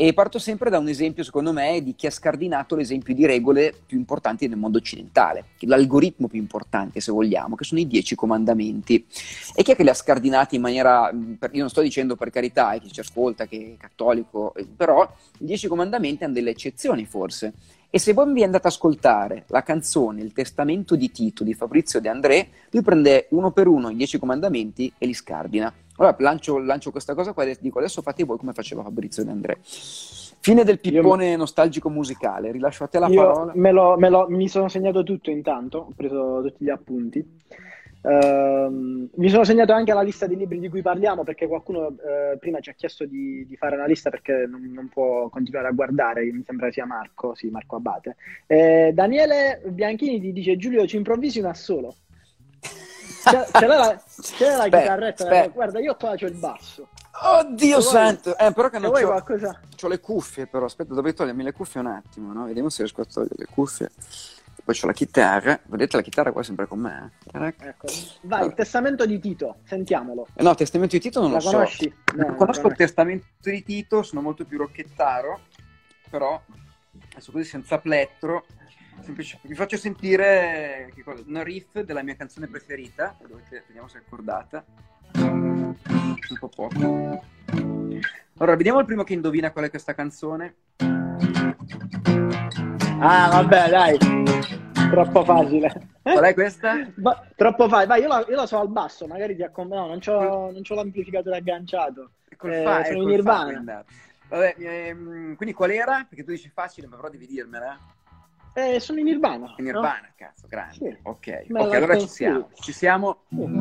[0.00, 3.74] e parto sempre da un esempio, secondo me, di chi ha scardinato l'esempio di regole
[3.84, 9.04] più importanti nel mondo occidentale, l'algoritmo più importante, se vogliamo, che sono i dieci comandamenti.
[9.56, 12.74] E chi è che li ha scardinati in maniera, io non sto dicendo per carità,
[12.74, 15.02] eh, chi ci ascolta, che è cattolico, eh, però
[15.38, 17.52] i dieci comandamenti hanno delle eccezioni forse.
[17.90, 22.00] E se voi vi andate ad ascoltare la canzone Il testamento di Tito di Fabrizio
[22.00, 25.74] De André, lui prende uno per uno i dieci comandamenti e li scardina.
[25.98, 29.30] Allora lancio, lancio questa cosa qua e dico adesso fate voi come faceva Fabrizio De
[29.30, 29.58] André.
[29.62, 33.52] Fine del pippone io, nostalgico musicale, rilascio a te la parola.
[33.54, 37.40] Me lo, me lo, mi sono segnato tutto intanto, ho preso tutti gli appunti.
[38.00, 42.38] Uh, mi sono segnato anche la lista dei libri di cui parliamo perché qualcuno uh,
[42.38, 45.72] prima ci ha chiesto di, di, fare una lista perché non, non, può continuare a
[45.72, 48.14] guardare, mi sembra sia Marco, sì, Marco Abate.
[48.46, 51.94] Eh, Daniele Bianchini ti dice Giulio ci improvvisi un assolo.
[53.22, 55.48] C'è, c'è la, c'è la chitarretta, aspetta.
[55.48, 56.88] guarda io qua c'ho il basso.
[57.20, 58.36] Oddio santo!
[58.36, 59.60] Eh, però che non c'ho, qualcosa...
[59.76, 62.44] c'ho le cuffie però, aspetta dovrei togliermi le cuffie un attimo, no?
[62.44, 63.90] Vediamo se riesco a togliere le cuffie
[64.68, 67.12] poi c'ho la chitarra, vedete la chitarra qua è sempre con me.
[67.32, 67.54] Eh?
[67.58, 67.86] Ecco.
[68.24, 70.26] Vai, il testamento di Tito, sentiamolo.
[70.34, 71.90] Eh no, il testamento di Tito non la lo conosci?
[72.04, 72.16] so.
[72.16, 75.40] No, conosco il testamento di Tito, sono molto più rocchettaro,
[76.10, 76.38] però
[77.12, 78.44] adesso così senza plettro,
[79.02, 80.92] semplice, vi faccio sentire
[81.26, 84.64] una riff della mia canzone preferita, dovete, vediamo se è accordata.
[85.14, 85.74] Un
[86.38, 87.22] po' poco.
[88.38, 90.54] Allora, vediamo il primo che indovina qual è questa canzone.
[93.00, 93.98] Ah, vabbè, dai.
[94.90, 95.88] Troppo facile.
[96.02, 96.88] Qual è questa?
[96.96, 97.86] Ba- troppo facile.
[97.86, 99.82] Vai, io la, io la, so al basso, magari ti accompagno.
[99.82, 102.10] No, non c'ho, non c'ho l'amplificatore agganciato.
[102.36, 103.84] Col eh, fa- sono in Nirvana.
[104.28, 106.06] Vabbè, ehm, quindi qual era?
[106.08, 107.78] Perché tu dici facile, ma però devi dirmela.
[108.58, 109.54] Eh, sono in Nirvana.
[109.58, 110.12] In Nirvana, no?
[110.16, 110.74] cazzo, grande.
[110.74, 110.96] Sì.
[111.02, 112.50] Ok, ok, allora ci siamo.
[112.54, 113.20] Ci siamo.
[113.28, 113.58] Sì.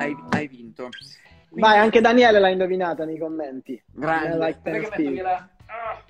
[0.00, 0.88] Hai, hai, vinto.
[1.48, 1.60] Quindi...
[1.60, 3.80] Vai, anche Daniele l'ha indovinata nei commenti.
[3.92, 4.36] Grande.
[4.36, 5.48] Like la...
[5.66, 6.02] ah,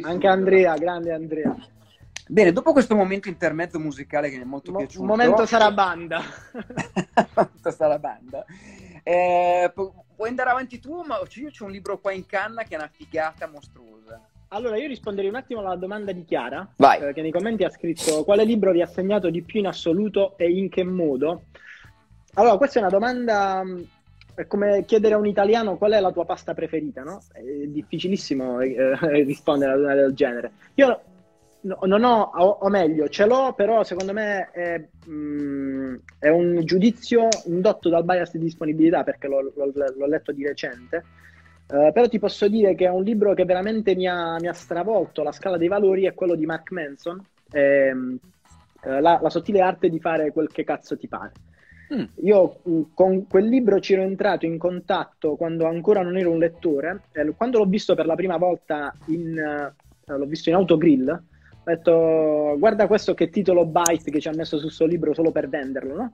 [0.00, 1.54] anche Andrea, grande Andrea.
[2.26, 5.02] Bene, dopo questo momento intermezzo musicale che mi è molto Mo- piaciuto.
[5.02, 6.22] Un momento sarà banda.
[7.36, 8.46] momento sarà banda.
[9.02, 12.78] Eh, puoi andare avanti tu, ma io c'ho un libro qua in canna che è
[12.78, 14.26] una figata mostruosa.
[14.48, 18.22] Allora, io risponderei un attimo alla domanda di Chiara, eh, che nei commenti ha scritto
[18.24, 21.42] quale libro vi ha segnato di più in assoluto e in che modo?
[22.34, 23.64] Allora, questa è una domanda
[24.36, 27.22] è come chiedere a un italiano qual è la tua pasta preferita, no?
[27.32, 30.52] È difficilissimo eh, rispondere a una del genere.
[30.74, 31.00] Io
[31.62, 34.78] no, non ho, o, meglio, ce l'ho, però secondo me è,
[35.08, 40.46] mh, è, un giudizio indotto dal bias di disponibilità, perché l'ho, l'ho, l'ho letto di
[40.46, 41.04] recente.
[41.68, 44.52] Uh, però ti posso dire che è un libro che veramente mi ha, mi ha
[44.52, 48.18] stravolto la scala dei valori, è quello di Mark Manson, ehm,
[48.84, 51.32] uh, la, la, sottile arte di fare quel che cazzo ti pare.
[51.92, 52.04] Mm.
[52.22, 56.38] Io mm, con quel libro ci ero entrato in contatto quando ancora non ero un
[56.38, 59.72] lettore, eh, quando l'ho visto per la prima volta in,
[60.06, 61.22] uh, l'ho visto in autogrill, ho
[61.64, 65.48] detto guarda questo che titolo Byte che ci ha messo su questo libro solo per
[65.48, 66.12] venderlo, no?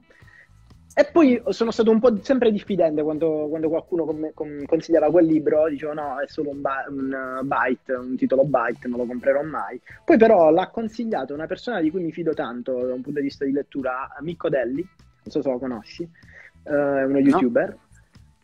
[0.95, 5.25] E poi sono stato un po' sempre diffidente quando, quando qualcuno com- com- consigliava quel
[5.25, 9.05] libro, dicevo no, è solo un, ba- un uh, byte, un titolo byte, non lo
[9.05, 9.81] comprerò mai.
[10.05, 13.25] Poi però l'ha consigliato una persona di cui mi fido tanto da un punto di
[13.25, 17.77] vista di lettura, Micco Delli, non so se lo conosci, uh, è uno youtuber.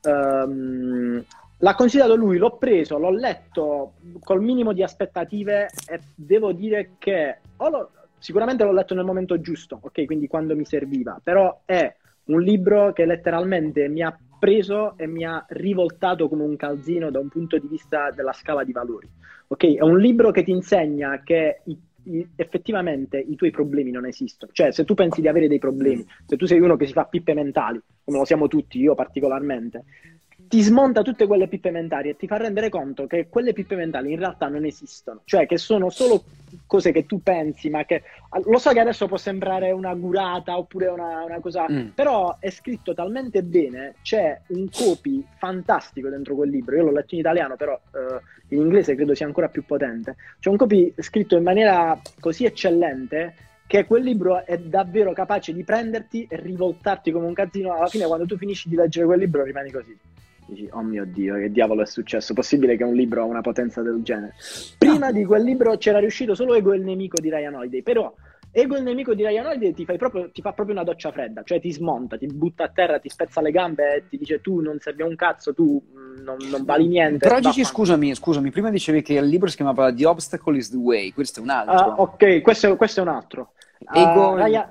[0.02, 0.12] No.
[0.12, 1.26] Um,
[1.62, 7.40] L'ha consigliato lui, l'ho preso, l'ho letto col minimo di aspettative e devo dire che
[7.58, 10.06] lo, sicuramente l'ho letto nel momento giusto, ok?
[10.06, 11.94] Quindi quando mi serviva, però è
[12.30, 17.20] un libro che letteralmente mi ha preso e mi ha rivoltato come un calzino da
[17.20, 19.08] un punto di vista della scala di valori.
[19.48, 19.76] Ok?
[19.76, 24.52] È un libro che ti insegna che i, i, effettivamente i tuoi problemi non esistono.
[24.54, 27.06] Cioè, se tu pensi di avere dei problemi, se tu sei uno che si fa
[27.06, 29.84] pippe mentali, come lo siamo tutti, io particolarmente,
[30.48, 34.12] ti smonta tutte quelle pippe mentali e ti fa rendere conto che quelle pippe mentali
[34.12, 36.24] in realtà non esistono, cioè che sono solo
[36.66, 38.04] cose che tu pensi, ma che
[38.46, 41.90] lo so che adesso può sembrare una gurata oppure una, una cosa, mm.
[41.90, 46.76] però è scritto talmente bene, c'è un copy fantastico dentro quel libro.
[46.76, 50.16] Io l'ho letto in italiano, però eh, in inglese credo sia ancora più potente.
[50.40, 53.36] C'è un copy scritto in maniera così eccellente
[53.68, 57.74] che quel libro è davvero capace di prenderti e rivoltarti come un cazzino.
[57.74, 59.96] Alla fine, quando tu finisci di leggere quel libro, rimani così
[60.50, 62.34] dici, oh mio Dio, che diavolo è successo?
[62.34, 64.34] Possibile che un libro ha una potenza del genere?
[64.78, 68.14] Prima di quel libro c'era riuscito solo Ego il nemico di Ryan Holiday, però
[68.52, 71.60] Ego il nemico di Ryan Holiday ti, proprio, ti, fa proprio una doccia fredda, cioè
[71.60, 74.80] ti smonta, ti butta a terra, ti spezza le gambe e ti dice tu non
[74.80, 77.20] servi a un cazzo, tu mm, non, non vali niente.
[77.20, 80.78] Però Gigi, scusami, scusami, prima dicevi che il libro si chiamava The Obstacle is the
[80.78, 81.94] Way, questo è un altro.
[81.94, 83.52] Uh, ok, questo, questo, è un altro.
[83.94, 84.68] Ego, uh, Ryan,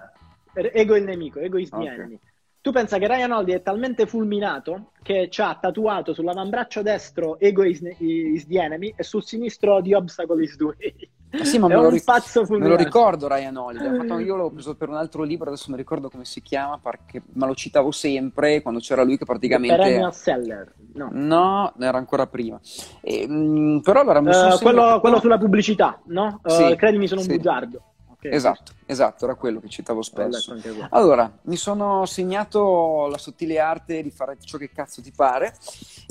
[0.72, 1.94] Ego il nemico, Ego is the okay.
[1.94, 2.18] enemy.
[2.60, 7.62] Tu pensa che Ryan Holiday è talmente fulminato che ci ha tatuato sull'avambraccio destro Ego
[7.62, 11.10] is, is the enemy e sul sinistro The Obstacle is the way.
[11.30, 13.98] Ah, sì, ma me lo, ric- me lo, ricordo Ryan Holiday.
[13.98, 17.22] Fatto, io l'ho preso per un altro libro, adesso non ricordo come si chiama, perché,
[17.34, 19.76] ma lo citavo sempre quando c'era lui che praticamente...
[19.76, 21.10] Perennial Seller, no.
[21.12, 22.58] No, era ancora prima.
[23.02, 24.20] E, mh, mm, però allora...
[24.20, 26.40] Uh, quello, quello, sulla pubblicità, no?
[26.42, 27.28] Uh, sì, credimi, sono sì.
[27.28, 27.82] un bugiardo.
[28.18, 30.56] Okay, esatto, esatto, era quello che citavo spesso.
[30.90, 35.54] Allora, mi sono segnato la sottile arte di fare ciò che cazzo ti pare,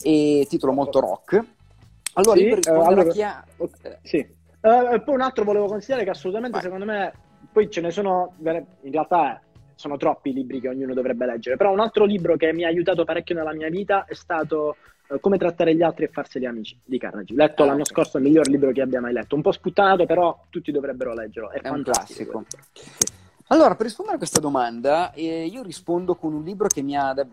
[0.01, 1.43] e titolo molto rock.
[2.13, 3.45] Allora, sì, per rispondere allora, a chi ha...
[4.03, 4.35] Sì.
[4.61, 6.63] Uh, poi un altro volevo consigliare che assolutamente, Vai.
[6.65, 7.13] secondo me,
[7.51, 9.41] poi ce ne sono, in realtà
[9.75, 12.67] sono troppi i libri che ognuno dovrebbe leggere, però un altro libro che mi ha
[12.67, 14.77] aiutato parecchio nella mia vita è stato eh,
[15.19, 17.33] come trattare gli altri e farseli amici di Carnegie.
[17.33, 19.35] Letto ah, l'anno scorso, il miglior libro che abbia mai letto.
[19.35, 21.51] Un po' sputtanato, però tutti dovrebbero leggerlo.
[21.51, 22.45] È, è un classico.
[23.49, 27.13] Allora, per rispondere a questa domanda, eh, io rispondo con un libro che mi ha
[27.13, 27.25] da-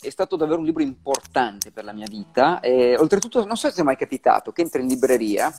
[0.00, 2.58] è stato davvero un libro importante per la mia vita.
[2.58, 5.54] Eh, oltretutto, non so se è mai capitato che entri in libreria,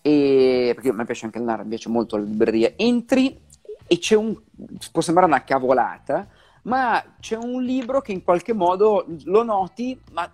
[0.00, 3.36] e, perché a me piace anche andare, mi piace molto la libreria, entri
[3.88, 4.38] e c'è un,
[4.92, 6.28] può sembrare una cavolata,
[6.62, 10.30] ma c'è un libro che in qualche modo lo noti, ma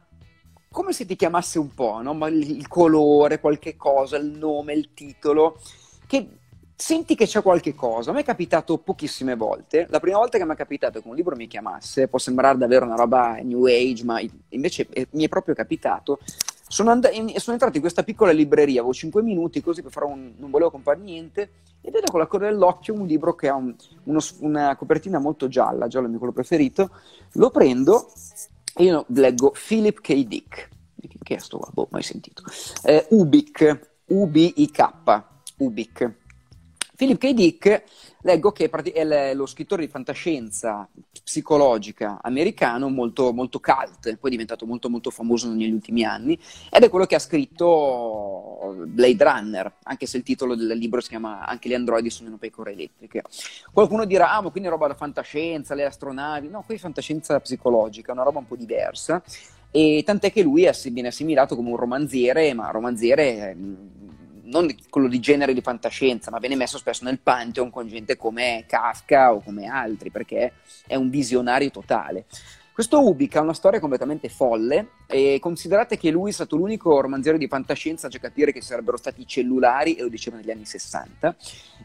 [0.75, 2.15] come se ti chiamasse un po', no?
[2.15, 5.61] Ma il, colore, qualche cosa, il nome, il titolo,
[6.05, 6.29] che
[6.75, 8.11] senti che c'è qualche cosa.
[8.11, 9.87] A me è capitato pochissime volte.
[9.89, 12.87] La prima volta che mi è capitato che un libro mi chiamasse, può sembrare davvero
[12.87, 16.19] una roba new age, ma invece mi è proprio capitato.
[16.67, 17.07] Sono, and-
[17.37, 20.33] sono entrato in questa piccola libreria, avevo 5 minuti così per fare un...
[20.39, 21.51] non volevo comprare niente,
[21.83, 23.73] e vedo con la coda dell'occhio un libro che ha un,
[24.05, 26.91] uno, una copertina molto gialla, giallo è il mio colore preferito.
[27.35, 28.11] Lo prendo
[28.79, 30.27] io leggo Philip K.
[30.27, 30.69] Dick.
[31.23, 31.71] Che è sto qua?
[31.73, 32.43] Boh, mai sentito.
[32.83, 34.93] Eh, Ubik, U-B-I-K,
[35.59, 36.13] Ubik.
[36.97, 37.33] Philip K.
[37.33, 37.85] Dick,
[38.21, 40.89] leggo che è lo scrittore di fantascienza
[41.25, 46.39] psicologica americano molto, molto cult, poi è diventato molto molto famoso negli ultimi anni,
[46.71, 51.09] ed è quello che ha scritto Blade Runner, anche se il titolo del libro si
[51.09, 53.23] chiama Anche gli androidi sono pecore elettriche.
[53.73, 57.41] Qualcuno dirà, ah ma quindi è roba da fantascienza, le astronavi, no, qui è fantascienza
[57.41, 59.21] psicologica, una roba un po' diversa,
[59.73, 63.57] e tant'è che lui viene assimilato come un romanziere, ma romanziere
[64.45, 68.65] non quello di genere di fantascienza, ma viene messo spesso nel pantheon con gente come
[68.67, 70.55] Kafka o come altri, perché
[70.87, 72.27] è un visionario totale.
[72.73, 77.39] Questo Ubik ha una storia completamente folle e considerate che lui è stato l'unico romanziere
[77.39, 81.37] di fantascienza a capire che sarebbero stati i cellulari, e lo diceva negli anni 60,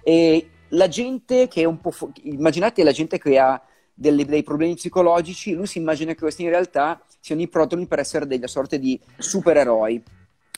[0.03, 1.91] e la gente che è un po'...
[1.91, 3.61] Fo- immaginate la gente che ha
[3.93, 7.99] delle, dei problemi psicologici, lui si immagina che questi in realtà siano i protoni per
[7.99, 10.01] essere delle sorte di supereroi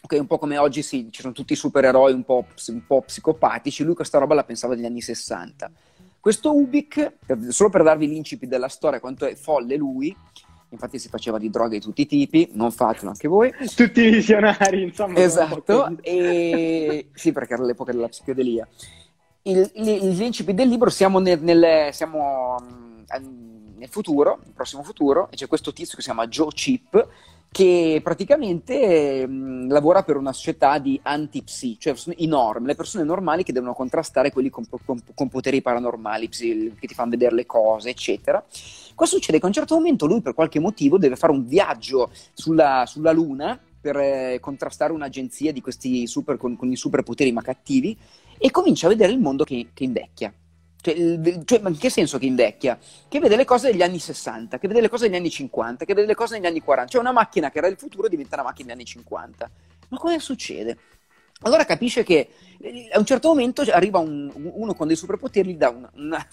[0.03, 3.01] Ok, un po' come oggi sì, ci sono tutti i supereroi un po', un po'
[3.01, 5.71] psicopatici, lui questa roba la pensava negli anni 60.
[6.19, 7.17] Questo Ubik,
[7.49, 10.15] solo per darvi l'incipit della storia, quanto è folle lui,
[10.69, 13.53] infatti si faceva di droghe di tutti i tipi, non fatelo anche voi.
[13.75, 15.19] Tutti i visionari, insomma.
[15.19, 17.09] Esatto, e...
[17.13, 18.67] sì, perché era l'epoca della psichedelia.
[19.43, 23.50] Il, l'incipit del libro, siamo nel, nel, siamo mm,
[23.81, 27.07] nel futuro, nel prossimo futuro, e c'è questo tizio che si chiama Joe Chip,
[27.51, 33.03] che praticamente mh, mm, lavora per una società di anti-psi, cioè i norm, le persone
[33.03, 37.33] normali che devono contrastare quelli con, con, con poteri paranormali, psi, che ti fanno vedere
[37.33, 38.43] le cose, eccetera.
[38.93, 39.39] Cosa succede?
[39.39, 43.11] Che a un certo momento lui per qualche motivo deve fare un viaggio sulla, sulla
[43.11, 47.97] Luna per eh, contrastare un'agenzia di questi super, con, con, i superpoteri ma cattivi
[48.37, 50.31] e comincia a vedere il mondo che, che invecchia.
[50.81, 52.77] Cioè, il, cioè, ma in che senso che invecchia?
[53.07, 55.93] Che vede le cose degli anni 60, che vede le cose degli anni 50, che
[55.93, 56.91] vede le cose negli anni 40.
[56.91, 59.51] Cioè una macchina che era del futuro diventa una macchina degli anni 50.
[59.89, 60.77] Ma cosa succede?
[61.43, 62.29] Allora capisce che
[62.59, 66.27] eh, a un certo momento arriva un, uno con dei superpoteri, gli dà una,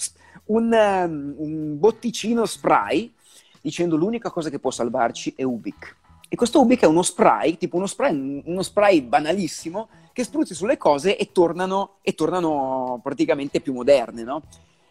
[0.47, 3.13] un, um, un botticino spray
[3.61, 5.97] dicendo l'unica cosa che può salvarci è Ubik.
[6.31, 10.77] E questo Ubik è uno spray, tipo uno spray, uno spray banalissimo, che spruzzi sulle
[10.77, 14.43] cose e tornano, e tornano praticamente più moderne, no?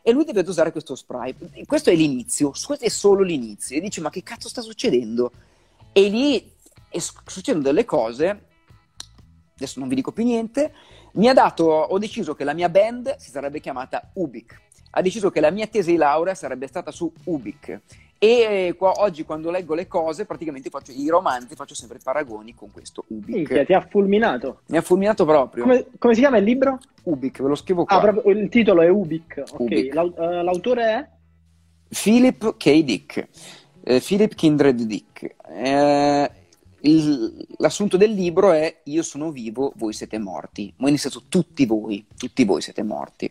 [0.02, 1.36] E lui deve dosare questo spray.
[1.66, 3.78] Questo è l'inizio, questo è solo l'inizio.
[3.78, 5.32] E dice, ma che cazzo sta succedendo?
[5.92, 6.54] E lì
[7.26, 8.46] succedono delle cose,
[9.54, 10.74] adesso non vi dico più niente,
[11.14, 14.62] mi ha dato, ho deciso che la mia band si sarebbe chiamata Ubik.
[14.92, 17.82] Ha deciso che la mia tesi di laurea sarebbe stata su Ubik
[18.20, 22.72] e qua, oggi quando leggo le cose, praticamente faccio i romanzi, faccio sempre paragoni con
[22.72, 23.36] questo Ubik.
[23.36, 24.62] Minchia, ti ha fulminato.
[24.68, 25.64] Mi ha fulminato proprio.
[25.64, 26.80] Come, come, si chiama il libro?
[27.04, 27.98] Ubik, ve lo scrivo qua.
[27.98, 29.44] Ah, proprio, il titolo è Ubik.
[29.58, 29.94] Ubik.
[29.94, 31.08] Uh, l'autore è?
[31.90, 32.84] Philip K.
[32.84, 33.28] Dick.
[33.84, 35.36] Eh, Philip Kindred Dick.
[35.48, 36.32] Eh,
[36.82, 40.74] il, l'assunto del libro è Io sono vivo, voi siete morti.
[40.78, 43.26] Ma nel senso tutti voi, tutti voi siete morti.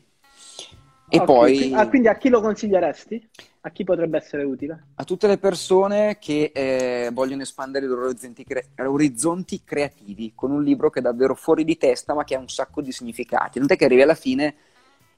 [1.08, 1.26] E okay.
[1.26, 1.72] poi...
[1.72, 3.28] Ah, quindi a chi lo consiglieresti?
[3.66, 4.84] A chi potrebbe essere utile?
[4.94, 10.52] A tutte le persone che eh, vogliono espandere i loro orizzonti, cre- orizzonti, creativi con
[10.52, 13.58] un libro che è davvero fuori di testa ma che ha un sacco di significati.
[13.58, 14.54] Non è che arrivi alla fine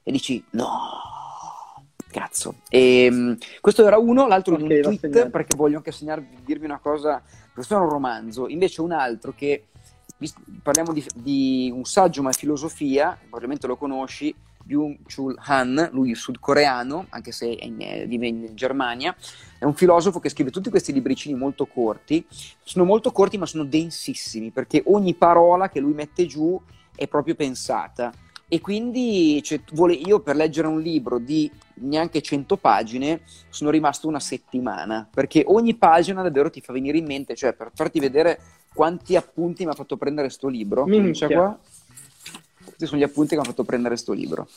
[0.01, 0.67] e dici no,
[2.09, 2.55] cazzo.
[2.69, 6.65] E, um, questo era uno, l'altro okay, di un tweet perché voglio anche segnarvi, dirvi
[6.65, 7.21] una cosa,
[7.53, 9.67] questo è un romanzo, invece un altro che
[10.63, 14.33] parliamo di, di un saggio ma è filosofia, probabilmente lo conosci,
[14.69, 19.15] Byung-Chul Han, lui sudcoreano, anche se eh, vive in, in Germania,
[19.57, 22.23] è un filosofo che scrive tutti questi libricini molto corti,
[22.63, 26.59] sono molto corti ma sono densissimi, perché ogni parola che lui mette giù
[26.95, 28.13] è proprio pensata.
[28.51, 34.07] E quindi cioè, vuole, io per leggere un libro di neanche 100 pagine sono rimasto
[34.07, 38.39] una settimana, perché ogni pagina davvero ti fa venire in mente, cioè per farti vedere
[38.73, 40.85] quanti appunti mi ha fatto prendere questo libro.
[40.85, 41.27] Minchia.
[41.27, 41.59] Qua?
[42.79, 44.47] Questi sono gli appunti che mi hanno fatto prendere questo libro.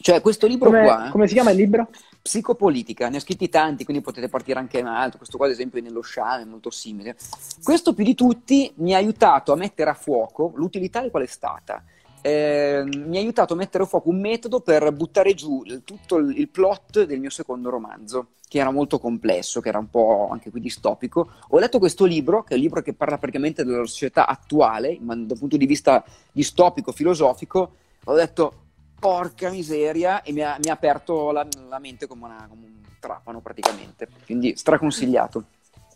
[0.00, 1.08] Cioè, questo libro come, qua...
[1.12, 1.90] Come si chiama il libro?
[2.20, 5.18] Psicopolitica, ne ho scritti tanti, quindi potete partire anche in altro.
[5.18, 7.16] Questo qua, ad esempio, è nello Sciame, è molto simile.
[7.62, 11.26] Questo, più di tutti, mi ha aiutato a mettere a fuoco l'utilità di qual è
[11.26, 11.84] stata.
[12.26, 16.48] Eh, mi ha aiutato a mettere a fuoco un metodo per buttare giù tutto il,
[16.48, 20.60] plot del mio secondo romanzo che era molto complesso, che era un po' anche qui
[20.60, 21.30] distopico.
[21.50, 25.14] Ho letto questo libro, che è un libro che parla praticamente della società attuale, ma
[25.14, 27.74] dal punto di vista distopico, filosofico.
[28.02, 28.52] Ho detto,
[28.98, 32.82] porca miseria, e mi ha, mi ha aperto la, la mente come, una, come, un
[32.98, 34.08] trapano praticamente.
[34.24, 35.44] Quindi straconsigliato.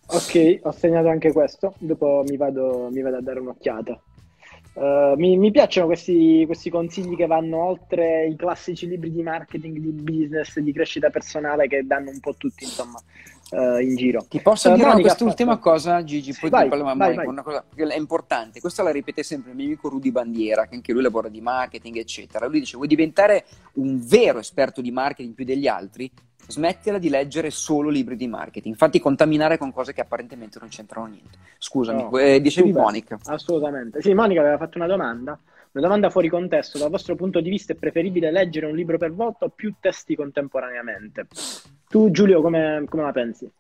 [0.07, 4.01] Ok, ho segnato anche questo, dopo mi vado, mi vado a dare un'occhiata.
[4.73, 9.79] Uh, mi, mi, piacciono questi, questi, consigli che vanno oltre i classici libri di marketing,
[9.79, 13.01] di business, di crescita personale che danno un po' tutti, insomma,
[13.51, 14.25] uh, in giro.
[14.29, 15.71] Ti posso uh, dire Monica, quest'ultima fatto...
[15.71, 18.61] cosa, Gigi, poi vai, parliamo a Monica, una cosa che è importante.
[18.61, 21.97] Questa la ripete sempre il mio amico Rudy Bandiera, che anche lui lavora di marketing,
[21.97, 22.47] eccetera.
[22.47, 23.45] Lui dice, vuoi diventare
[23.75, 26.11] un vero esperto di marketing più degli altri?
[26.51, 31.07] Smettila di leggere solo libri di marketing, infatti contaminare con cose che apparentemente non c'entrano
[31.07, 31.39] niente.
[31.59, 33.19] Scusami, no, eh, dicevi super, Monica.
[33.25, 34.03] Assolutamente.
[34.03, 35.39] Sì, Monica aveva fatto una domanda,
[35.73, 36.79] una domanda fuori contesto.
[36.79, 40.17] Dal vostro punto di vista è preferibile leggere un libro per volta o più testi
[40.17, 41.27] contemporaneamente?
[41.89, 43.51] Tu Giulio come, come la pensi?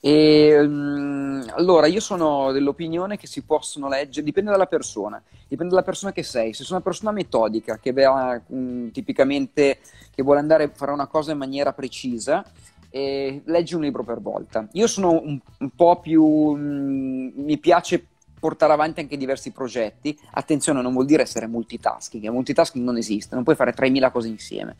[0.00, 5.84] E, um, allora, io sono dell'opinione che si possono leggere, dipende dalla persona, dipende dalla
[5.84, 6.52] persona che sei.
[6.52, 9.78] Se sono una persona metodica, che va um, tipicamente,
[10.14, 12.44] che vuole andare a fare una cosa in maniera precisa,
[12.90, 14.68] eh, leggi un libro per volta.
[14.72, 18.06] Io sono un, un po' più, um, mi piace
[18.38, 20.16] portare avanti anche diversi progetti.
[20.32, 24.76] Attenzione, non vuol dire essere multitasking, multitasking non esiste, non puoi fare 3000 cose insieme.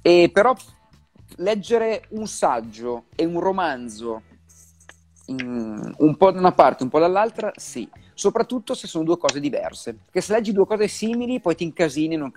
[0.00, 0.54] E però
[1.38, 4.22] leggere un saggio e un romanzo
[5.26, 7.88] un po' da una parte, un po' dall'altra, sì.
[8.16, 9.94] Soprattutto se sono due cose diverse.
[9.94, 12.30] Perché se leggi due cose simili, poi ti incasini e non,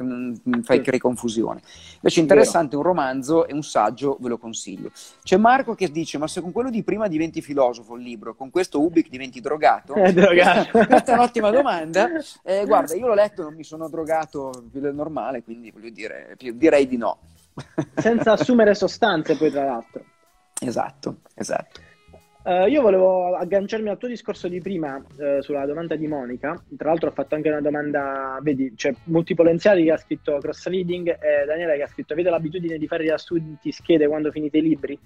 [0.43, 0.97] non fai sì.
[0.97, 1.61] confusione.
[1.95, 4.91] Invece interessante un romanzo e un saggio, ve lo consiglio.
[5.21, 8.49] C'è Marco che dice: Ma se con quello di prima diventi filosofo il libro, con
[8.49, 9.93] questo Ubik diventi drogato?
[9.93, 10.85] È drogato.
[10.85, 12.09] Questa, è un'ottima domanda.
[12.43, 16.37] Eh, guarda, io l'ho letto, non mi sono drogato più del normale, quindi voglio dire,
[16.53, 17.19] direi di no.
[17.95, 20.03] Senza assumere sostanze, poi, tra l'altro.
[20.59, 21.81] Esatto, esatto.
[22.47, 26.57] Uh, io volevo agganciarmi al tuo discorso di prima uh, sulla domanda di Monica.
[26.77, 28.39] Tra l'altro, ho fatto anche una domanda.
[28.41, 32.77] Vedi, c'è Multipolenziali che ha scritto cross reading e Daniele che ha scritto: Avete l'abitudine
[32.77, 34.97] di fare riassunti schede quando finite i libri?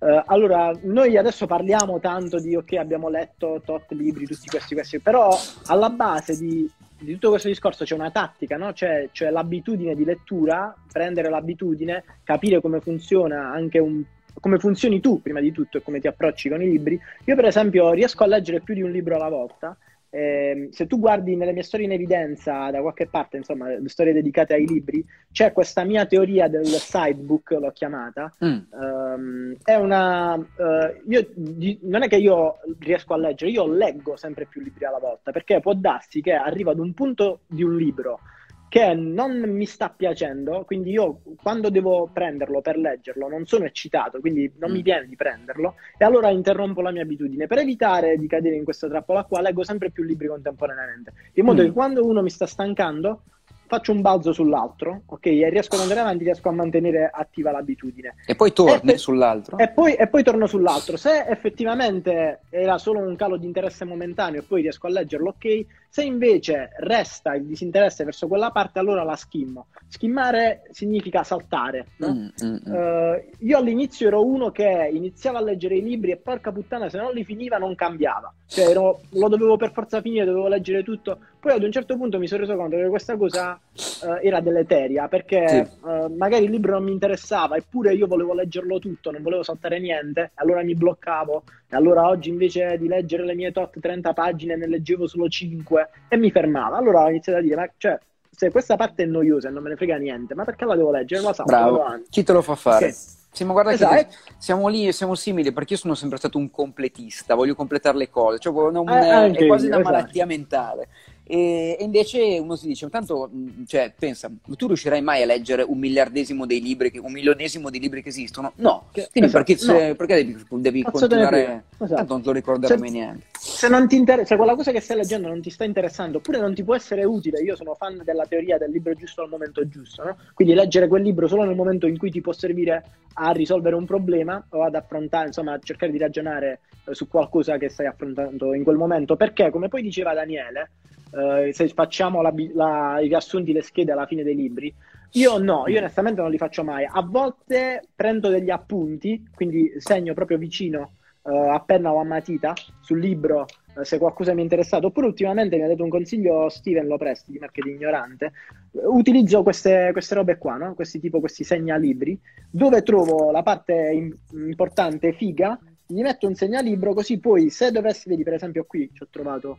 [0.00, 4.98] Uh, allora, noi adesso parliamo tanto di ok, abbiamo letto tot libri, tutti questi, questi,
[4.98, 5.30] però
[5.66, 6.68] alla base di,
[6.98, 8.72] di tutto questo discorso c'è una tattica, no?
[8.72, 14.02] c'è, c'è l'abitudine di lettura, prendere l'abitudine, capire come funziona anche un
[14.40, 16.98] come funzioni tu prima di tutto e come ti approcci con i libri.
[17.24, 19.76] Io per esempio riesco a leggere più di un libro alla volta.
[20.10, 24.14] Eh, se tu guardi nelle mie storie in evidenza da qualche parte, insomma, le storie
[24.14, 28.32] dedicate ai libri, c'è questa mia teoria del sidebook, l'ho chiamata.
[28.42, 28.58] Mm.
[28.70, 30.34] Um, è una.
[30.34, 34.86] Uh, io, di, non è che io riesco a leggere, io leggo sempre più libri
[34.86, 38.20] alla volta perché può darsi che arrivo ad un punto di un libro
[38.68, 44.20] che non mi sta piacendo, quindi io quando devo prenderlo per leggerlo non sono eccitato,
[44.20, 44.74] quindi non mm.
[44.74, 48.64] mi viene di prenderlo e allora interrompo la mia abitudine per evitare di cadere in
[48.64, 51.64] questa trappola qua, leggo sempre più libri contemporaneamente, in modo mm.
[51.64, 53.22] che quando uno mi sta stancando
[53.68, 55.26] faccio un balzo sull'altro, ok?
[55.26, 58.16] E riesco ad andare avanti, riesco a mantenere attiva l'abitudine.
[58.26, 59.58] E poi torni e sull'altro.
[59.58, 60.96] E poi, e poi, torno sull'altro.
[60.96, 65.66] Se effettivamente era solo un calo di interesse momentaneo e poi riesco a leggerlo, ok?
[65.90, 69.66] Se invece resta il disinteresse verso quella parte, allora la schimmo.
[69.86, 71.86] Schimmare significa saltare.
[71.96, 72.12] No?
[72.12, 72.74] Mm, mm, mm.
[72.74, 76.98] Uh, io all'inizio ero uno che iniziava a leggere i libri e porca puttana, se
[76.98, 78.32] non li finiva non cambiava.
[78.46, 81.18] Cioè ero, lo dovevo per forza finire, dovevo leggere tutto.
[81.40, 83.58] Poi ad un certo punto mi sono reso conto che questa cosa
[84.02, 85.86] uh, era deleteria perché sì.
[85.86, 89.78] uh, magari il libro non mi interessava, eppure io volevo leggerlo tutto, non volevo saltare
[89.78, 91.44] niente, allora mi bloccavo.
[91.70, 95.88] E allora oggi invece di leggere le mie tot 30 pagine ne leggevo solo 5
[96.08, 96.76] e mi fermava.
[96.76, 97.98] Allora ho iniziato a dire, ma cioè,
[98.30, 100.90] se questa parte è noiosa e non me ne frega niente, ma perché la devo
[100.90, 101.20] leggere?
[101.20, 101.84] Non lo so, Bravo.
[102.08, 102.86] Chi te lo fa fare?
[102.86, 103.16] Okay.
[103.30, 104.16] Siamo, guarda, esatto.
[104.38, 108.38] siamo lì, siamo simili perché io sono sempre stato un completista, voglio completare le cose,
[108.38, 109.92] cioè, un, eh, è quasi una esatto.
[109.92, 110.88] malattia mentale.
[111.30, 113.30] E, e, invece uno si dice, tanto,
[113.66, 118.02] cioè, pensa, tu riuscirai mai a leggere un miliardesimo dei libri, un milionesimo di libri
[118.02, 118.52] che esistono?
[118.56, 119.94] No, quindi esatto, perché, no.
[119.94, 121.64] perché, devi, devi continuare?
[121.78, 121.94] Esatto.
[121.94, 123.24] Tanto non te lo ricorderai mai niente.
[123.38, 126.40] Se non ti interessa, se quella cosa che stai leggendo non ti sta interessando, oppure
[126.40, 129.68] non ti può essere utile, io sono fan della teoria del libro giusto al momento
[129.68, 130.16] giusto, no?
[130.32, 132.84] Quindi leggere quel libro solo nel momento in cui ti può servire
[133.20, 137.58] a risolvere un problema o ad affrontare, insomma, a cercare di ragionare eh, su qualcosa
[137.58, 140.70] che stai affrontando in quel momento, perché come poi diceva Daniele,
[141.10, 144.74] uh, se facciamo la, la, i riassunti, le schede alla fine dei libri.
[145.12, 146.84] Io no, io onestamente non li faccio mai.
[146.84, 150.92] A volte prendo degli appunti, quindi segno proprio vicino
[151.22, 154.88] uh, a penna o a matita sul libro uh, se qualcosa mi è interessato.
[154.88, 158.32] Oppure ultimamente mi ha dato un consiglio Steven Lopresti di Marketing Ignorante.
[158.72, 160.74] Utilizzo queste, queste robe qua, no?
[160.74, 162.18] questi tipo questi segnalibri,
[162.50, 165.58] dove trovo la parte in, importante, figa,
[165.90, 169.56] gli metto un segnalibro così poi se dovessi, vedi per esempio qui ci ho trovato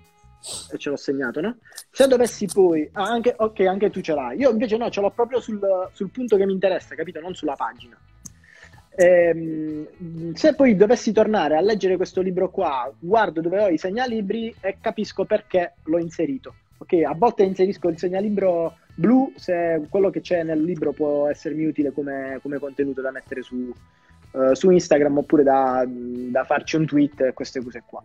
[0.72, 1.58] e ce l'ho segnato, no?
[1.92, 4.38] Se dovessi poi, ah, anche, ok, anche tu ce l'hai.
[4.38, 5.60] Io invece no, ce l'ho proprio sul,
[5.92, 7.20] sul punto che mi interessa, capito?
[7.20, 7.98] Non sulla pagina.
[8.96, 14.54] Ehm, se poi dovessi tornare a leggere questo libro qua, guardo dove ho i segnalibri
[14.60, 16.54] e capisco perché l'ho inserito.
[16.80, 21.66] Ok, a volte inserisco il segnalibro blu se quello che c'è nel libro può essermi
[21.66, 23.74] utile come, come contenuto da mettere su,
[24.32, 28.04] uh, su Instagram oppure da, da farci un tweet queste cose qua.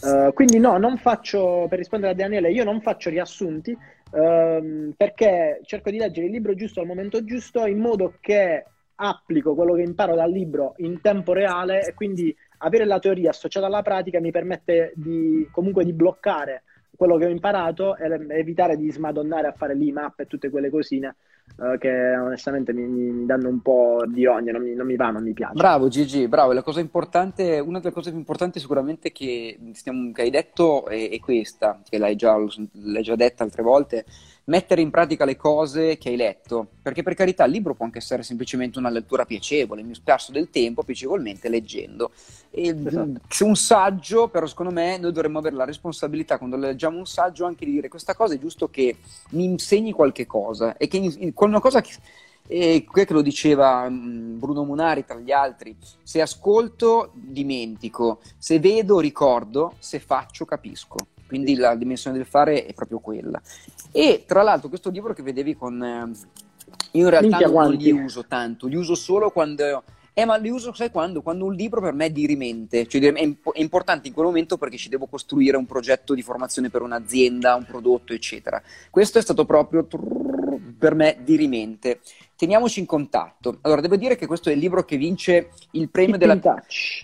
[0.00, 5.60] Uh, quindi no, non faccio, per rispondere a Daniele, io non faccio riassunti uh, perché
[5.64, 9.82] cerco di leggere il libro giusto al momento giusto in modo che applico quello che
[9.82, 14.30] imparo dal libro in tempo reale e quindi avere la teoria associata alla pratica mi
[14.30, 16.62] permette di, comunque di bloccare
[16.96, 21.16] quello che ho imparato e evitare di smadonnare a fare l'IMAP e tutte quelle cosine
[21.56, 25.10] uh, che onestamente mi, mi, danno un po' di ogni, non mi, non mi va,
[25.10, 25.54] non mi piace.
[25.54, 26.52] Bravo Gigi, bravo.
[26.52, 31.10] La cosa importante, una delle cose più importanti sicuramente che, stiamo, che hai detto è,
[31.10, 32.36] è, questa, che l'hai già,
[32.72, 34.04] l'hai già detta altre volte,
[34.48, 37.98] mettere in pratica le cose che hai letto, perché per carità il libro può anche
[37.98, 42.10] essere semplicemente una lettura piacevole, mi perso del tempo piacevolmente leggendo.
[42.50, 43.44] E, esatto.
[43.44, 47.64] Un saggio, però secondo me noi dovremmo avere la responsabilità quando leggiamo un saggio anche
[47.64, 48.96] di dire questa cosa è giusto che
[49.30, 51.92] mi insegni qualche cosa e che una cosa che
[52.50, 58.58] e qui che lo diceva mm, Bruno Munari tra gli altri, se ascolto dimentico, se
[58.58, 60.96] vedo ricordo, se faccio capisco.
[61.28, 63.40] Quindi la dimensione del fare è proprio quella.
[63.92, 65.80] E tra l'altro questo libro che vedevi con...
[65.80, 66.10] Eh,
[66.92, 69.84] io in realtà non, non li uso tanto, li uso solo quando...
[70.14, 71.22] Eh, ma li uso, sai quando?
[71.22, 74.56] Quando un libro per me è dirimente, cioè è, imp- è importante in quel momento
[74.58, 78.60] perché ci devo costruire un progetto di formazione per un'azienda, un prodotto, eccetera.
[78.90, 79.86] Questo è stato proprio
[80.78, 82.00] per me dirimente.
[82.36, 83.58] Teniamoci in contatto.
[83.62, 86.38] Allora, devo dire che questo è il libro che vince il premio della,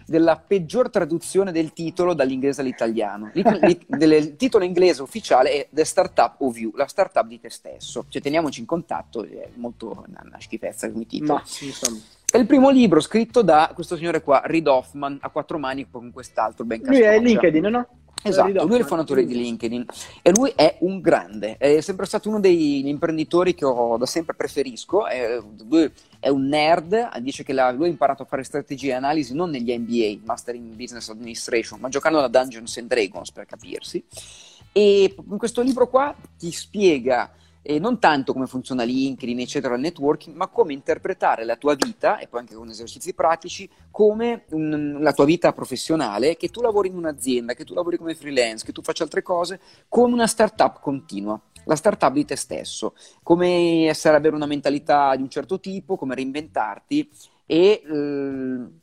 [0.07, 3.33] della, peggior traduzione del titolo dall'inglese all'italiano.
[3.35, 8.07] Il, titolo inglese ufficiale è The Startup of You, la startup di te stesso.
[8.09, 11.35] Cioè, teniamoci in contatto, è molto una, una schifezza come titolo.
[11.35, 11.99] Ma, insomma.
[12.31, 16.12] È il primo libro scritto da questo signore qua, Reid Hoffman, a quattro mani con
[16.12, 17.89] quest'altro ben Lui è LinkedIn, no?
[18.27, 19.85] Esatto, lui è il fondatore di LinkedIn
[20.22, 24.35] e lui è un grande, è sempre stato uno degli imprenditori che ho da sempre
[24.35, 28.89] preferisco, è, lui è un nerd, dice che la, lui ha imparato a fare strategie
[28.89, 33.31] e analisi non negli MBA, Master in Business Administration, ma giocando da Dungeons and Dragons
[33.31, 34.03] per capirsi.
[34.72, 37.31] E in questo libro qua ti spiega
[37.66, 42.18] e non tanto come funziona LinkedIn, eccetera, il networking, ma come interpretare la tua vita,
[42.18, 46.88] e poi anche con esercizi pratici, come un, la tua vita professionale, che tu lavori
[46.88, 50.78] in un'azienda, che tu lavori come freelance, che tu faccia altre cose, come una startup
[50.80, 51.40] continua.
[51.64, 56.14] La startup di te stesso, come essere avere una mentalità di un certo tipo, come
[56.14, 57.10] reinventarti
[57.46, 57.82] e...
[57.82, 58.82] Eh,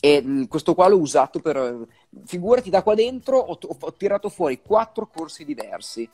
[0.00, 1.84] e questo qua l'ho usato per
[2.24, 6.08] figurati da qua dentro ho, ho tirato fuori quattro corsi diversi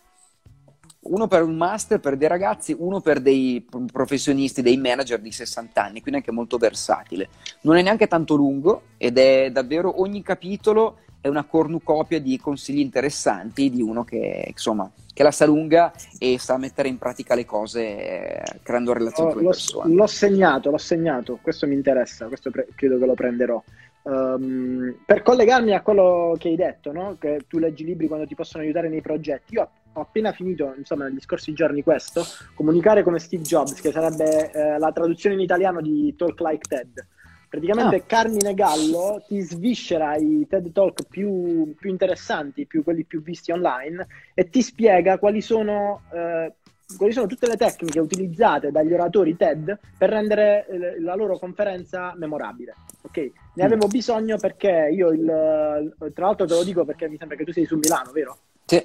[1.05, 5.83] uno per un master per dei ragazzi, uno per dei professionisti, dei manager di 60
[5.83, 7.29] anni, quindi anche molto versatile.
[7.63, 12.81] Non è neanche tanto lungo ed è davvero ogni capitolo è una cornucopia di consigli
[12.81, 17.47] interessanti di uno che insomma che la sa lunga e sa mettere in pratica le
[17.47, 19.95] cose creando relazioni oh, con le persone.
[19.95, 23.63] L'ho segnato, l'ho segnato, questo mi interessa, questo pre- credo che lo prenderò.
[24.03, 27.17] Um, per collegarmi a quello che hai detto, no?
[27.19, 31.09] che tu leggi libri quando ti possono aiutare nei progetti, io ho appena finito, insomma,
[31.09, 32.25] negli scorsi giorni questo,
[32.55, 37.07] comunicare come Steve Jobs, che sarebbe eh, la traduzione in italiano di Talk Like Ted.
[37.49, 38.03] Praticamente ah.
[38.05, 44.07] Carmine Gallo ti sviscera i TED Talk più, più, interessanti, più, quelli più visti online,
[44.35, 46.53] e ti spiega quali sono eh,
[46.97, 52.13] quali sono tutte le tecniche utilizzate dagli oratori TED per rendere eh, la loro conferenza
[52.17, 52.75] memorabile.
[53.03, 53.17] Ok?
[53.19, 53.67] Ne mm.
[53.67, 57.53] avevo bisogno perché io, il, tra l'altro te lo dico perché mi sembra che tu
[57.53, 58.39] sei su Milano, vero?
[58.65, 58.85] Sì.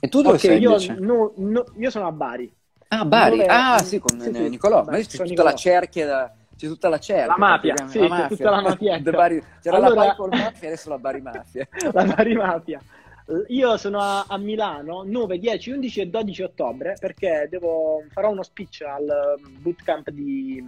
[0.00, 2.52] E tu dove okay, sei io, no, no, io sono a Bari.
[2.88, 3.38] Ah, Bari?
[3.38, 3.46] Dove...
[3.46, 4.84] Ah, sì, con sì, sì, Nicolò.
[4.84, 5.48] Ma c'è tutta Nicolò.
[5.48, 6.32] la cerchia da...
[6.56, 7.26] C'è tutta la cerchia.
[7.26, 8.36] La mafia, sì, la mafia.
[8.36, 8.98] tutta la mafia.
[9.02, 9.42] Bari...
[9.60, 9.94] C'era allora...
[9.94, 11.68] la Bari Mafia, adesso la Bari Mafia.
[11.92, 12.80] la Bari Mafia.
[13.48, 18.42] Io sono a, a, Milano 9, 10, 11 e 12 ottobre perché devo, farò uno
[18.42, 20.64] speech al um, bootcamp di,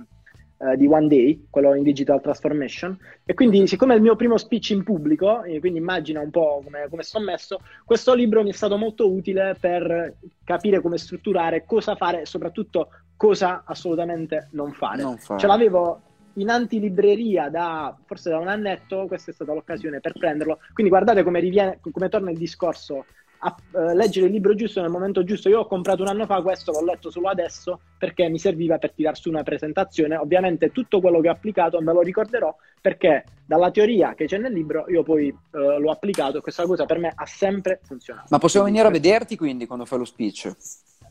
[0.61, 2.97] uh, di One Day, quello in Digital Transformation.
[3.25, 6.87] E quindi, siccome è il mio primo speech in pubblico, quindi immagina un po' come,
[6.89, 11.95] come sto messo, questo libro mi è stato molto utile per capire come strutturare, cosa
[11.97, 15.03] fare e soprattutto cosa assolutamente non fare.
[15.03, 15.41] Non fare.
[15.41, 16.01] Ce l'avevo
[16.35, 20.61] in antilibreria da forse da un annetto, questa è stata l'occasione per prenderlo.
[20.73, 23.05] Quindi guardate come, riviene, come torna il discorso
[23.41, 25.49] a uh, leggere il libro giusto nel momento giusto.
[25.49, 28.93] Io ho comprato un anno fa questo, l'ho letto solo adesso perché mi serviva per
[28.93, 30.17] tirar su una presentazione.
[30.17, 34.53] Ovviamente tutto quello che ho applicato me lo ricorderò perché dalla teoria che c'è nel
[34.53, 38.29] libro io poi uh, l'ho applicato e questa cosa per me ha sempre funzionato.
[38.31, 40.55] Ma possiamo venire a vederti quindi quando fai lo speech?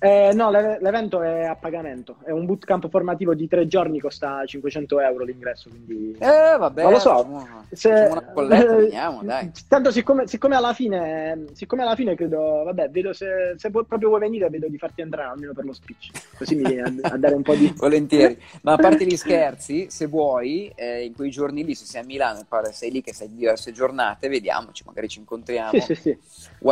[0.01, 5.01] Eh, no, l'evento è a pagamento, è un bootcamp formativo di tre giorni, costa 500
[5.01, 6.15] euro l'ingresso, quindi...
[6.17, 7.09] Eh, vabbè, non lo so.
[7.15, 7.89] Facciamo, se...
[7.89, 9.51] facciamo una colletta, veniamo, dai.
[9.67, 14.21] Tanto siccome, siccome, alla fine, siccome alla fine credo, vabbè, vedo se, se proprio vuoi
[14.21, 17.35] venire, vedo di farti entrare almeno per lo speech, così mi viene a, a dare
[17.35, 17.67] un po' di...
[17.75, 22.03] Volentieri, ma a parte gli scherzi, se vuoi, eh, in quei giorni lì, se sei
[22.03, 25.71] a Milano, pare sei lì che sei diverse giornate, vediamoci, magari ci incontriamo.
[25.71, 26.17] Sì, sì, sì.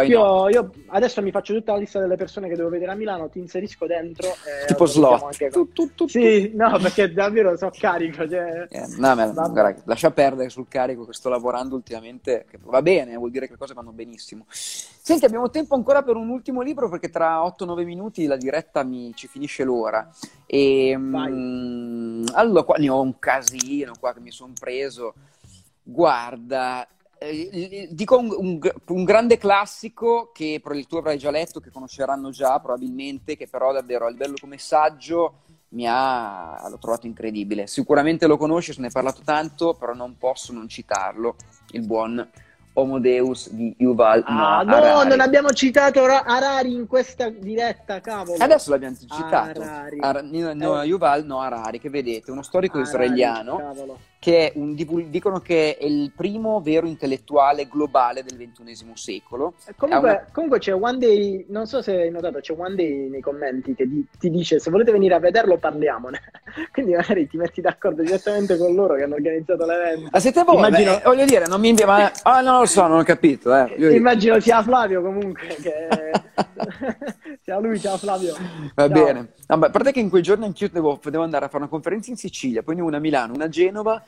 [0.07, 3.16] Io, io adesso mi faccio tutta la lista delle persone che devo vedere a Milano,
[3.17, 4.27] Milano ti inserisco dentro.
[4.27, 5.49] Eh, tipo slot.
[5.49, 8.27] Tu, tu, tu, sì, no, perché davvero so carico.
[8.29, 8.67] Cioè...
[8.69, 12.45] Eh, no, ma, guarda, lascia perdere sul carico che sto lavorando ultimamente.
[12.49, 14.45] Che va bene, vuol dire che le cose vanno benissimo.
[14.49, 19.13] Senti, abbiamo tempo ancora per un ultimo libro perché tra 8-9 minuti la diretta mi,
[19.15, 20.09] ci finisce l'ora.
[20.45, 25.13] E, mh, mm, allora, qua ne ho un casino qua che mi sono preso.
[25.81, 26.85] Guarda,
[27.19, 32.59] eh, dico un, un, un, grande classico che tu avrai già letto, che conosceranno già
[32.59, 37.67] probabilmente, che però davvero a livello come saggio mi ha, l'ho trovato incredibile.
[37.67, 41.35] Sicuramente lo conosci, se ne hai parlato tanto, però non posso non citarlo,
[41.71, 42.25] il buon
[42.73, 45.09] Homo Deus di Yuval ah, no, Harari.
[45.09, 48.41] non abbiamo citato Harari in questa diretta, cavolo.
[48.41, 49.61] Adesso l'abbiamo citato.
[49.61, 49.97] Harari.
[49.99, 53.57] Ar- no, no, Yuval no Harari, che vedete, uno storico Harari, israeliano.
[53.57, 54.73] Cavolo che un,
[55.09, 59.53] dicono che è il primo vero intellettuale globale del ventunesimo secolo.
[59.75, 60.25] Comunque, una...
[60.31, 63.87] comunque, c'è One Day, non so se hai notato, c'è One Day nei commenti che
[63.87, 66.19] di, ti dice se volete venire a vederlo parliamone.
[66.71, 70.09] Quindi magari ti metti d'accordo direttamente con loro che hanno organizzato l'evento.
[70.11, 70.55] Ma siete voi?
[70.55, 70.95] Immagino...
[70.95, 73.55] Beh, voglio dire, non mi invia, ma ah, non lo so, non ho capito.
[73.55, 73.95] Eh.
[73.95, 75.87] Immagino sia Flavio comunque che...
[77.43, 78.35] sia lui, sia Flavio.
[78.73, 79.03] Va Ciao.
[79.03, 79.33] bene.
[79.47, 82.09] No, a parte che in quei giorni anch'io devo, devo andare a fare una conferenza
[82.09, 84.03] in Sicilia, poi una a Milano, una a Genova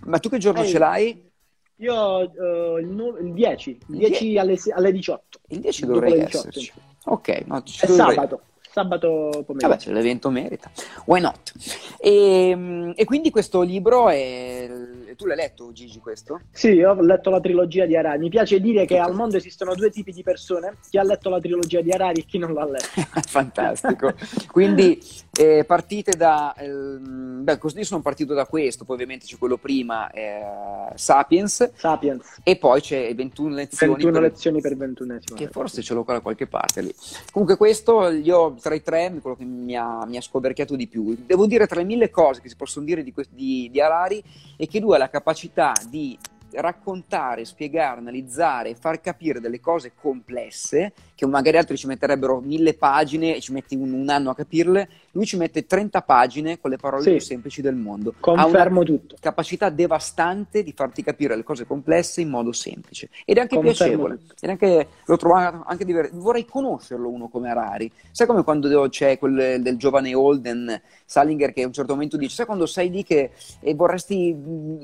[0.00, 1.30] ma tu che giorno Ehi, ce l'hai?
[1.76, 5.40] Io uh, il, il, 10, il 10 alle, alle, 18.
[5.48, 6.72] Il 10 dovrei esserci.
[7.04, 8.14] Ok, no, È dovrei...
[8.14, 8.42] sabato
[8.74, 9.68] sabato pomeriggio.
[9.68, 10.68] Vabbè, se l'evento merita.
[11.04, 11.52] Why not?
[12.00, 14.68] E, ehm, e, quindi questo libro è...
[15.16, 16.40] Tu l'hai letto, Gigi, questo?
[16.50, 18.18] Sì, ho letto la trilogia di Harari.
[18.18, 21.38] Mi piace dire che al mondo esistono due tipi di persone, chi ha letto la
[21.38, 22.88] trilogia di Harari e chi non l'ha letto.
[23.28, 24.12] Fantastico.
[24.50, 25.00] quindi
[25.36, 26.54] eh, partite da...
[26.54, 30.42] Eh, beh, così sono partito da questo, poi ovviamente c'è quello prima, eh,
[30.94, 31.70] Sapiens.
[31.74, 32.38] Sapiens.
[32.42, 33.92] E poi c'è 21 lezioni.
[33.92, 34.22] 21 per...
[34.22, 36.94] lezioni per 21 Che forse ce l'ho qua da qualche parte lì.
[37.30, 41.16] Comunque questo, io tra i tre quello che mi ha, mi ha scoperchiato di più.
[41.26, 44.22] Devo dire tra le mille cose che si possono dire di, di, di Harari
[44.56, 46.18] è che lui ha la capacità di
[46.54, 53.36] raccontare, spiegare, analizzare, far capire delle cose complesse che magari altri ci metterebbero mille pagine
[53.36, 56.76] e ci metti un, un anno a capirle, lui ci mette 30 pagine con le
[56.76, 57.10] parole sì.
[57.10, 58.14] più semplici del mondo.
[58.18, 59.16] Confermo tutto.
[59.20, 63.72] capacità devastante di farti capire le cose complesse in modo semplice ed è anche Confermo
[63.72, 64.18] piacevole.
[64.40, 66.18] Ed anche, l'ho trovato anche divertente.
[66.18, 67.90] Vorrei conoscerlo uno come Harari.
[68.10, 72.34] Sai come quando c'è quel del giovane Holden Salinger che a un certo momento dice:
[72.34, 74.36] Sai quando sei lì che e vorresti,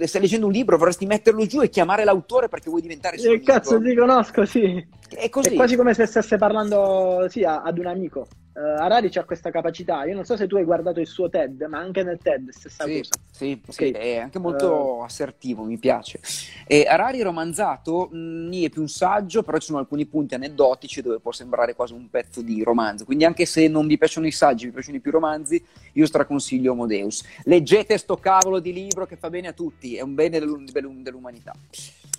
[0.05, 3.41] stai leggendo un libro, vorresti metterlo giù e chiamare l'autore perché vuoi diventare suo Che
[3.43, 4.99] cazzo ti conosco, sì.
[5.09, 5.49] È così.
[5.49, 8.27] È quasi come se stesse parlando sì, ad un amico.
[8.53, 10.05] Uh, Harari ha questa capacità.
[10.05, 12.85] Io non so se tu hai guardato il suo TED, ma anche nel TED stessa
[12.85, 13.11] sì, cosa.
[13.31, 13.73] Sì, okay.
[13.73, 16.21] sì, è anche molto uh, assertivo, mi piace.
[16.67, 21.01] E Harari romanzato mh, mm, è più un saggio, però ci sono alcuni punti aneddotici
[21.01, 23.05] dove può sembrare quasi un pezzo di romanzo.
[23.05, 26.07] Quindi anche se non vi piacciono i saggi, vi piacciono di più i romanzi, io
[26.07, 27.25] straconsiglio Homodeus.
[27.45, 31.55] Leggete sto cavolo di libro che fa bene a tutti, è un bene dell'umanità.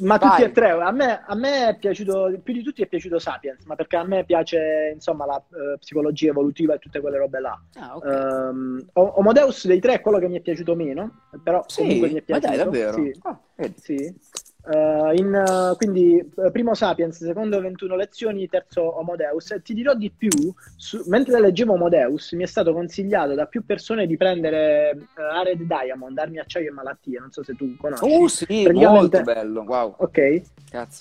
[0.02, 0.30] Ma Vai.
[0.30, 3.64] tutti e tre, a me, a me, è piaciuto, più di tutti è piaciuto Sapiens,
[3.66, 7.62] ma perché a me piace insomma la uh, psicologia evolutiva e tutte quelle robe là.
[7.76, 8.49] Ah, okay.
[8.49, 12.20] um, Homodeus dei tre è quello che mi è piaciuto meno, però sì, comunque mi
[12.20, 12.47] è piaciuto.
[12.47, 12.93] Ma dai, davvero?
[12.93, 13.20] Sì.
[13.22, 13.39] Ah,
[13.76, 14.20] sì.
[14.64, 19.51] Uh, in, uh, quindi uh, primo Sapiens, secondo 21 lezioni, terzo Homodeus.
[19.51, 20.30] E ti dirò di più,
[20.76, 26.18] su, mentre leggevo Homodeus mi è stato consigliato da più persone di prendere Ared Diamond,
[26.18, 28.03] Armi, Acciaio e Malattie, non so se tu conosci.
[28.05, 29.95] Oh sì, molto bello, wow.
[29.97, 30.41] Ok.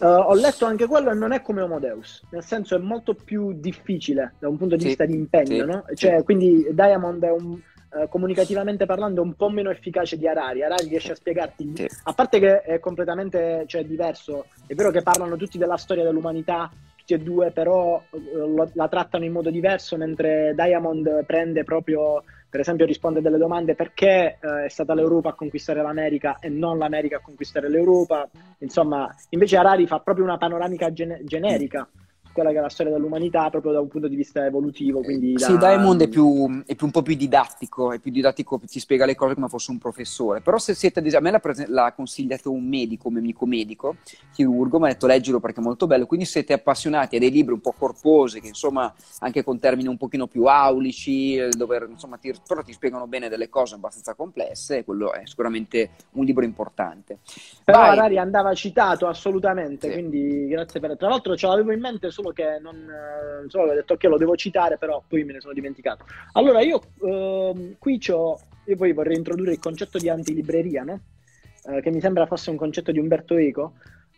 [0.01, 4.35] ho letto anche quello e non è come Homodeus, nel senso è molto più difficile
[4.39, 5.85] da un punto di sì, vista di impegno, sì, no?
[5.95, 6.25] Cioè, sì.
[6.25, 7.61] quindi Diamond è un
[7.93, 10.63] eh, comunicativamente parlando un po' meno efficace di Arari.
[10.63, 11.89] Arari riesce a spiegarti, sì.
[12.05, 16.71] a parte che è completamente cioè, diverso, è vero che parlano tutti della storia dell'umanità,
[16.97, 22.23] tutti e due, però eh, lo, la trattano in modo diverso, mentre Diamond prende proprio,
[22.49, 26.79] per esempio risponde delle domande perché eh, è stata l'Europa a conquistare l'America e non
[26.79, 28.29] l'America a conquistare l'Europa,
[28.59, 31.89] insomma, invece Arari fa proprio una panoramica gen- generica
[32.33, 35.01] quella che è la storia dell'umanità proprio da un punto di vista evolutivo.
[35.01, 35.69] Quindi sì, da...
[35.69, 39.15] Diamond è, più, è più, un po' più didattico, è più didattico, ti spiega le
[39.15, 40.41] cose come fosse un professore.
[40.41, 43.97] Però se siete, a me l'ha, prese- l'ha consigliato un medico, un mio amico medico,
[44.33, 47.31] chirurgo, mi ha detto leggilo perché è molto bello, quindi se siete appassionati a dei
[47.31, 51.87] libri un po' corposi, che insomma anche con termini un pochino più aulici, eh, dove
[51.91, 56.45] insomma ti, però ti spiegano bene delle cose abbastanza complesse, quello è sicuramente un libro
[56.45, 57.19] importante.
[57.65, 57.91] Però Vai.
[57.91, 59.93] Arari andava citato assolutamente, sì.
[59.93, 60.97] quindi grazie per...
[60.97, 64.19] Tra l'altro ce l'avevo in mente solo che non, non so, ho detto che lo
[64.19, 66.05] devo citare, però poi me ne sono dimenticato.
[66.33, 71.01] Allora, io eh, qui c'ho, io poi vorrei introdurre il concetto di antilibreria, no?
[71.67, 73.75] Eh, che mi sembra fosse un concetto di Umberto Eco.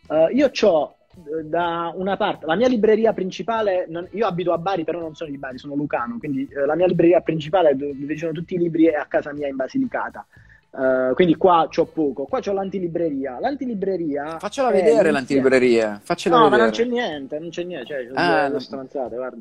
[0.09, 4.57] Eh, io ho eh, da una parte, la mia libreria principale, non, io abito a
[4.57, 8.13] Bari, però non sono di Bari, sono lucano, quindi eh, la mia libreria principale dove
[8.13, 10.25] ci sono tutti i libri è a casa mia in Basilicata.
[10.75, 13.39] Uh, quindi qua c'ho poco, qua c'ho l'antilibreria.
[13.39, 14.39] L'antilibreria.
[14.39, 16.01] Faccela vedere l'antilibreria.
[16.03, 16.61] Faccela no, vedere.
[16.61, 17.85] ma non c'è niente, non c'è niente.
[17.85, 19.37] Cioè, ah, due, stronzate, guarda.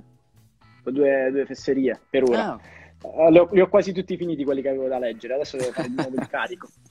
[0.84, 2.52] Due, due fesserie per ora.
[2.52, 2.60] Ah.
[3.02, 5.34] Uh, li, ho, li, ho, quasi tutti finiti quelli che avevo da leggere.
[5.34, 6.68] Adesso devo fare di nuovo il carico.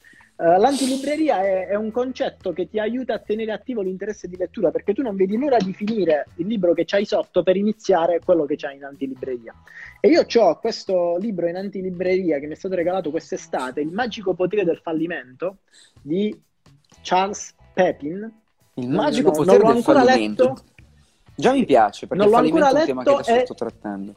[0.42, 4.72] Uh, l'antilibreria è, è, un concetto che ti aiuta a tenere attivo l'interesse di lettura
[4.72, 8.46] perché tu non vedi l'ora di finire il libro che c'hai sotto per iniziare quello
[8.46, 9.54] che c'hai in antilibreria.
[10.00, 14.34] E io ho questo libro in antilibreria che mi è stato regalato quest'estate, Il magico
[14.34, 15.58] potere del fallimento
[16.02, 16.36] di
[17.04, 18.42] Charles Pepin.
[18.74, 20.44] Il magico no, potere del fallimento.
[20.44, 20.64] Letto.
[21.36, 24.14] Già mi piace perché non l'ho ancora letto è un tema che adesso sto trattando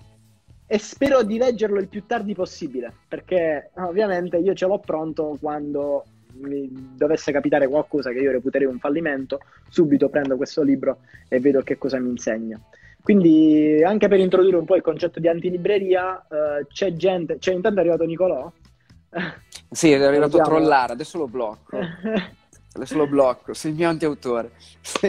[0.67, 6.05] e spero di leggerlo il più tardi possibile perché ovviamente io ce l'ho pronto quando
[6.41, 11.63] mi dovesse capitare qualcosa che io reputerei un fallimento, subito prendo questo libro e vedo
[11.63, 12.61] che cosa mi insegna.
[13.03, 17.79] Quindi anche per introdurre un po' il concetto di antilibreria, eh, c'è gente, cioè intanto
[17.79, 18.51] è arrivato Nicolò.
[19.75, 21.77] Sì, è arrivato a trollare, adesso lo blocco.
[22.75, 24.53] adesso lo blocco, sei il mio antiautore.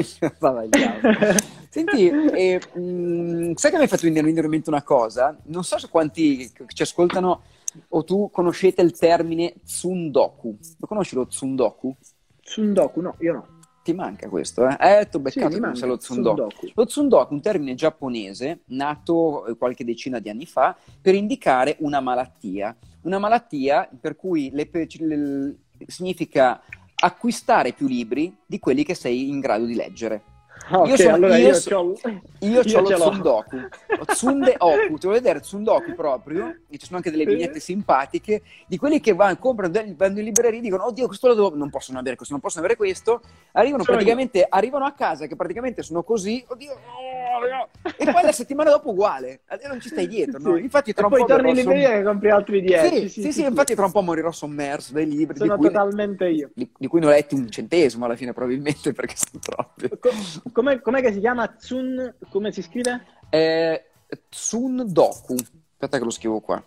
[1.69, 5.37] Senti, eh, mh, mm, sai che mi hai fatto venire in mente una cosa?
[5.43, 7.43] Non so quanti ci ascoltano
[7.89, 10.57] o tu conoscete il termine tsundoku.
[10.79, 11.95] Lo conosci lo tsundoku?
[12.41, 13.47] Tsundoku, no, io no.
[13.83, 14.77] Ti manca questo, eh?
[14.79, 16.35] Eh, t'ho beccato sì, manca, lo tsundoku.
[16.35, 16.71] tsundoku.
[16.73, 21.75] Lo tsundoku è un termine giapponese nato eh, qualche decina di anni fa per indicare
[21.79, 22.75] una malattia.
[23.01, 25.55] Una malattia per cui le, le,
[25.85, 26.61] significa
[26.95, 30.23] acquistare più libri di quelli che sei in grado di leggere.
[30.67, 31.95] Okay, io, sono, allora io, io, so,
[32.39, 33.57] io, io ho lo Tsundoku,
[34.07, 38.77] Tsunde Oku, ti voglio vedere Tsundoku proprio, e ci sono anche delle vignette simpatiche, di
[38.77, 41.99] quelli che vanno, comprano, vanno in libreria e dicono, oddio, questo lo devo, non possono
[41.99, 44.47] avere questo, non possono avere questo, arrivano sono praticamente, io.
[44.49, 49.41] arrivano a casa che praticamente sono così, oddio, oh, e poi la settimana dopo uguale,
[49.67, 50.57] non ci stai dietro, no?
[50.57, 52.87] Infatti tra e un poi torni in libreria e compri altri 10.
[52.87, 55.37] Sì, sì, sì, sì, infatti tra un po' morirò sommerso dai libri.
[55.37, 56.49] Sono di totalmente io.
[56.53, 59.74] Di, di, cui ne ho letti un centesimo alla fine probabilmente perché sono troppi.
[60.51, 62.15] Com'è, com'è che si chiama Tsun?
[62.29, 63.05] Come si scrive?
[63.29, 63.85] Eh,
[64.29, 65.35] Tsun Doku.
[65.35, 66.63] Aspetta che lo scrivo qua.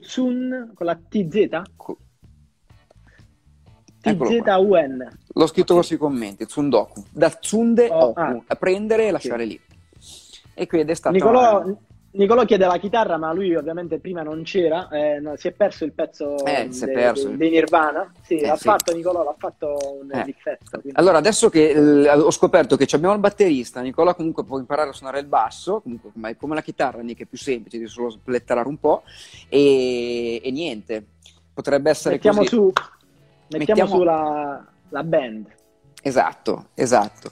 [0.00, 1.48] Tsun con la TZ?
[4.00, 5.18] TZUN.
[5.34, 5.84] L'ho scritto okay.
[5.84, 7.04] sui commenti, Tsundoku.
[7.10, 8.56] Da Tsunde oh, Oku, ah.
[8.56, 9.48] prendere e lasciare sì.
[9.48, 9.60] lì.
[10.54, 11.14] E quindi è stato...
[11.14, 11.64] Nicolò,
[12.18, 15.84] Nicolò chiede la chitarra, ma lui ovviamente prima non c'era, eh, no, si è perso
[15.84, 17.28] il pezzo eh, de, perso.
[17.28, 18.12] De, de Nirvana.
[18.22, 18.64] Sì, eh, l'ha sì.
[18.64, 20.24] fatto Nicolò, l'ha fatto un eh.
[20.24, 20.82] difetto.
[20.94, 24.92] Allora, adesso che eh, ho scoperto che abbiamo il batterista, Nicolò comunque può imparare a
[24.92, 28.66] suonare il basso, comunque come, come la chitarra, che è più semplice, devi solo spletterare
[28.66, 29.04] un po',
[29.48, 31.04] e, e niente,
[31.54, 32.48] potrebbe essere mettiamo così.
[32.48, 32.72] Su,
[33.50, 35.46] mettiamo, mettiamo su la, la band.
[36.02, 37.30] Esatto, esatto.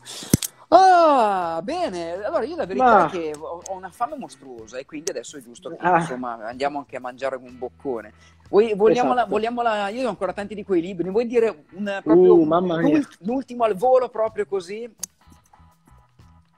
[0.69, 2.25] Ah, bene.
[2.25, 3.07] Allora io la verità Ma...
[3.07, 6.01] è che ho una fame mostruosa e quindi adesso è giusto che ah.
[6.01, 8.12] insomma andiamo anche a mangiare un boccone.
[8.49, 9.14] Vuoi, vogliamo, esatto.
[9.14, 12.45] la, vogliamo la, io ho ancora tanti di quei libri, vuoi dire un, proprio uh,
[12.45, 14.93] l'ult, l'ultimo al volo proprio così?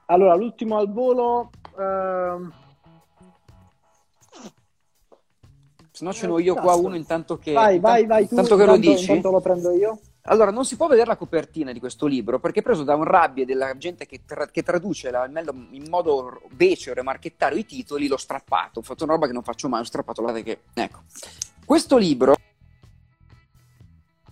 [0.06, 1.50] Allora, l'ultimo al volo...
[1.76, 2.50] Uh...
[5.90, 7.52] Se no ce n'ho io qua uno intanto che...
[7.52, 9.10] Vai, vai, vai, tu, intanto che lo dici.
[9.10, 9.98] Intanto lo prendo io.
[10.28, 13.04] Allora, non si può vedere la copertina di questo libro perché è preso da un
[13.04, 18.08] rabbia della gente che, tra- che traduce la, in modo becero e marchettario i titoli,
[18.08, 18.80] l'ho strappato.
[18.80, 20.60] Ho fatto una roba che non faccio mai, ho strappato, guardate che...
[20.74, 21.00] Ecco.
[21.64, 22.36] Questo libro,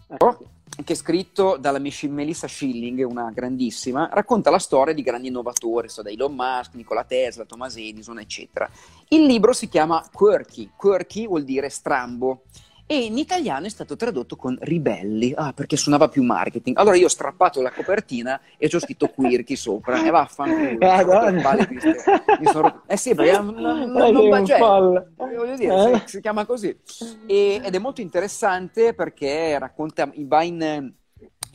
[0.09, 0.39] ecco.
[0.85, 6.03] che è scritto dalla Melissa Schilling, una grandissima, racconta la storia di grandi innovatori, so,
[6.03, 8.69] da Elon Musk, Nikola Tesla, Thomas Edison, eccetera.
[9.09, 10.73] Il libro si chiama Quirky.
[10.77, 12.43] Quirky vuol dire strambo
[12.87, 16.79] e in italiano è stato tradotto con Ribelli, ah, perché suonava più marketing.
[16.79, 20.87] Allora io ho strappato la copertina e ci ho scritto Quirky sopra e vaffanculo.
[20.87, 21.05] Ah,
[22.53, 22.83] sono...
[22.87, 25.99] Eh sì, perché non, non, non cioè, voglio dire, eh?
[26.01, 26.77] si, si, chiama così.
[27.27, 30.95] E, ed è molto interessante perché racconta, va in...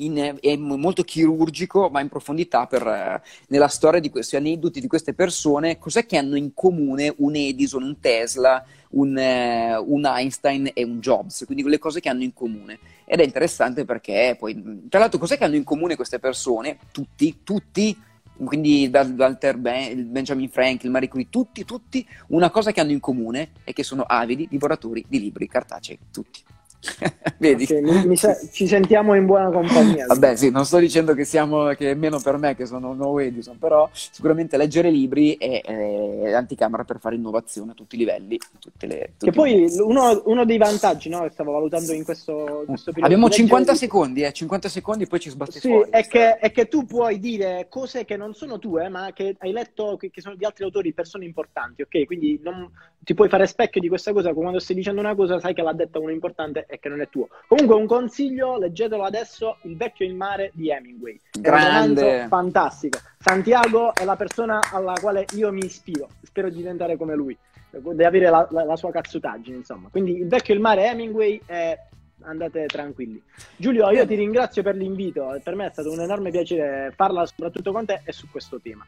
[0.01, 5.13] In, è molto chirurgico, va in profondità per, nella storia di questi aneddoti di queste
[5.13, 10.83] persone, cos'è che hanno in comune un Edison, un Tesla, un, eh, un, Einstein e
[10.83, 12.79] un Jobs, quindi le cose che hanno in comune.
[13.05, 16.77] Ed è interessante perché poi, tra l'altro, cos'è che hanno in comune queste persone?
[16.91, 17.95] Tutti, tutti,
[18.43, 23.51] quindi Walter ben, Benjamin Franklin, Marie Curie, tutti, tutti, una cosa che hanno in comune
[23.63, 26.41] è che sono avidi divoratori di libri cartacei, tutti.
[27.37, 27.63] Vedi?
[27.63, 30.05] Okay, sa- ci sentiamo in buona compagnia.
[30.07, 32.97] Vabbè, sì, non sto dicendo che, siamo, che è meno per me che sono un
[32.97, 37.99] nuovo Edison, però sicuramente leggere libri è, è anticamera per fare innovazione a tutti i
[37.99, 38.39] livelli.
[38.59, 42.91] Tutte le, che poi uno, uno, dei vantaggi no, che stavo valutando in questo, questo
[42.91, 43.13] periodo.
[43.13, 45.89] Abbiamo 50 secondi, eh, 50 secondi, poi ci sbatti sì, fuori.
[45.89, 49.51] È che, è che, tu puoi dire cose che non sono tue, ma che hai
[49.51, 52.05] letto, che, che sono di altri autori, persone importanti, ok?
[52.05, 52.69] Quindi non,
[53.03, 55.73] ti puoi fare specchio di questa cosa, quando stai dicendo una cosa sai che l'ha
[55.73, 57.27] detta uno importante e che non è tuo.
[57.47, 61.19] Comunque un consiglio, leggetelo adesso, Il vecchio in mare di Hemingway.
[61.37, 62.27] Grande.
[62.29, 62.99] fantastico.
[63.19, 67.37] Santiago è la persona alla quale io mi ispiro, spero di diventare come lui,
[67.69, 69.89] di avere la, la, la sua cazzutaggine, insomma.
[69.91, 71.77] Quindi Il vecchio in mare Hemingway è
[72.23, 73.21] andate tranquilli.
[73.57, 77.71] Giulio, io ti ringrazio per l'invito, per me è stato un enorme piacere farla soprattutto
[77.71, 78.85] con te e su questo tema.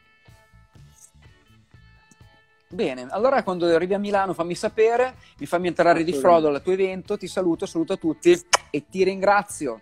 [2.74, 6.72] Bene, allora quando arrivi a Milano fammi sapere, mi fammi entrare di Frodo al tuo
[6.72, 8.36] evento, ti saluto, saluto a tutti
[8.72, 9.82] e ti ringrazio.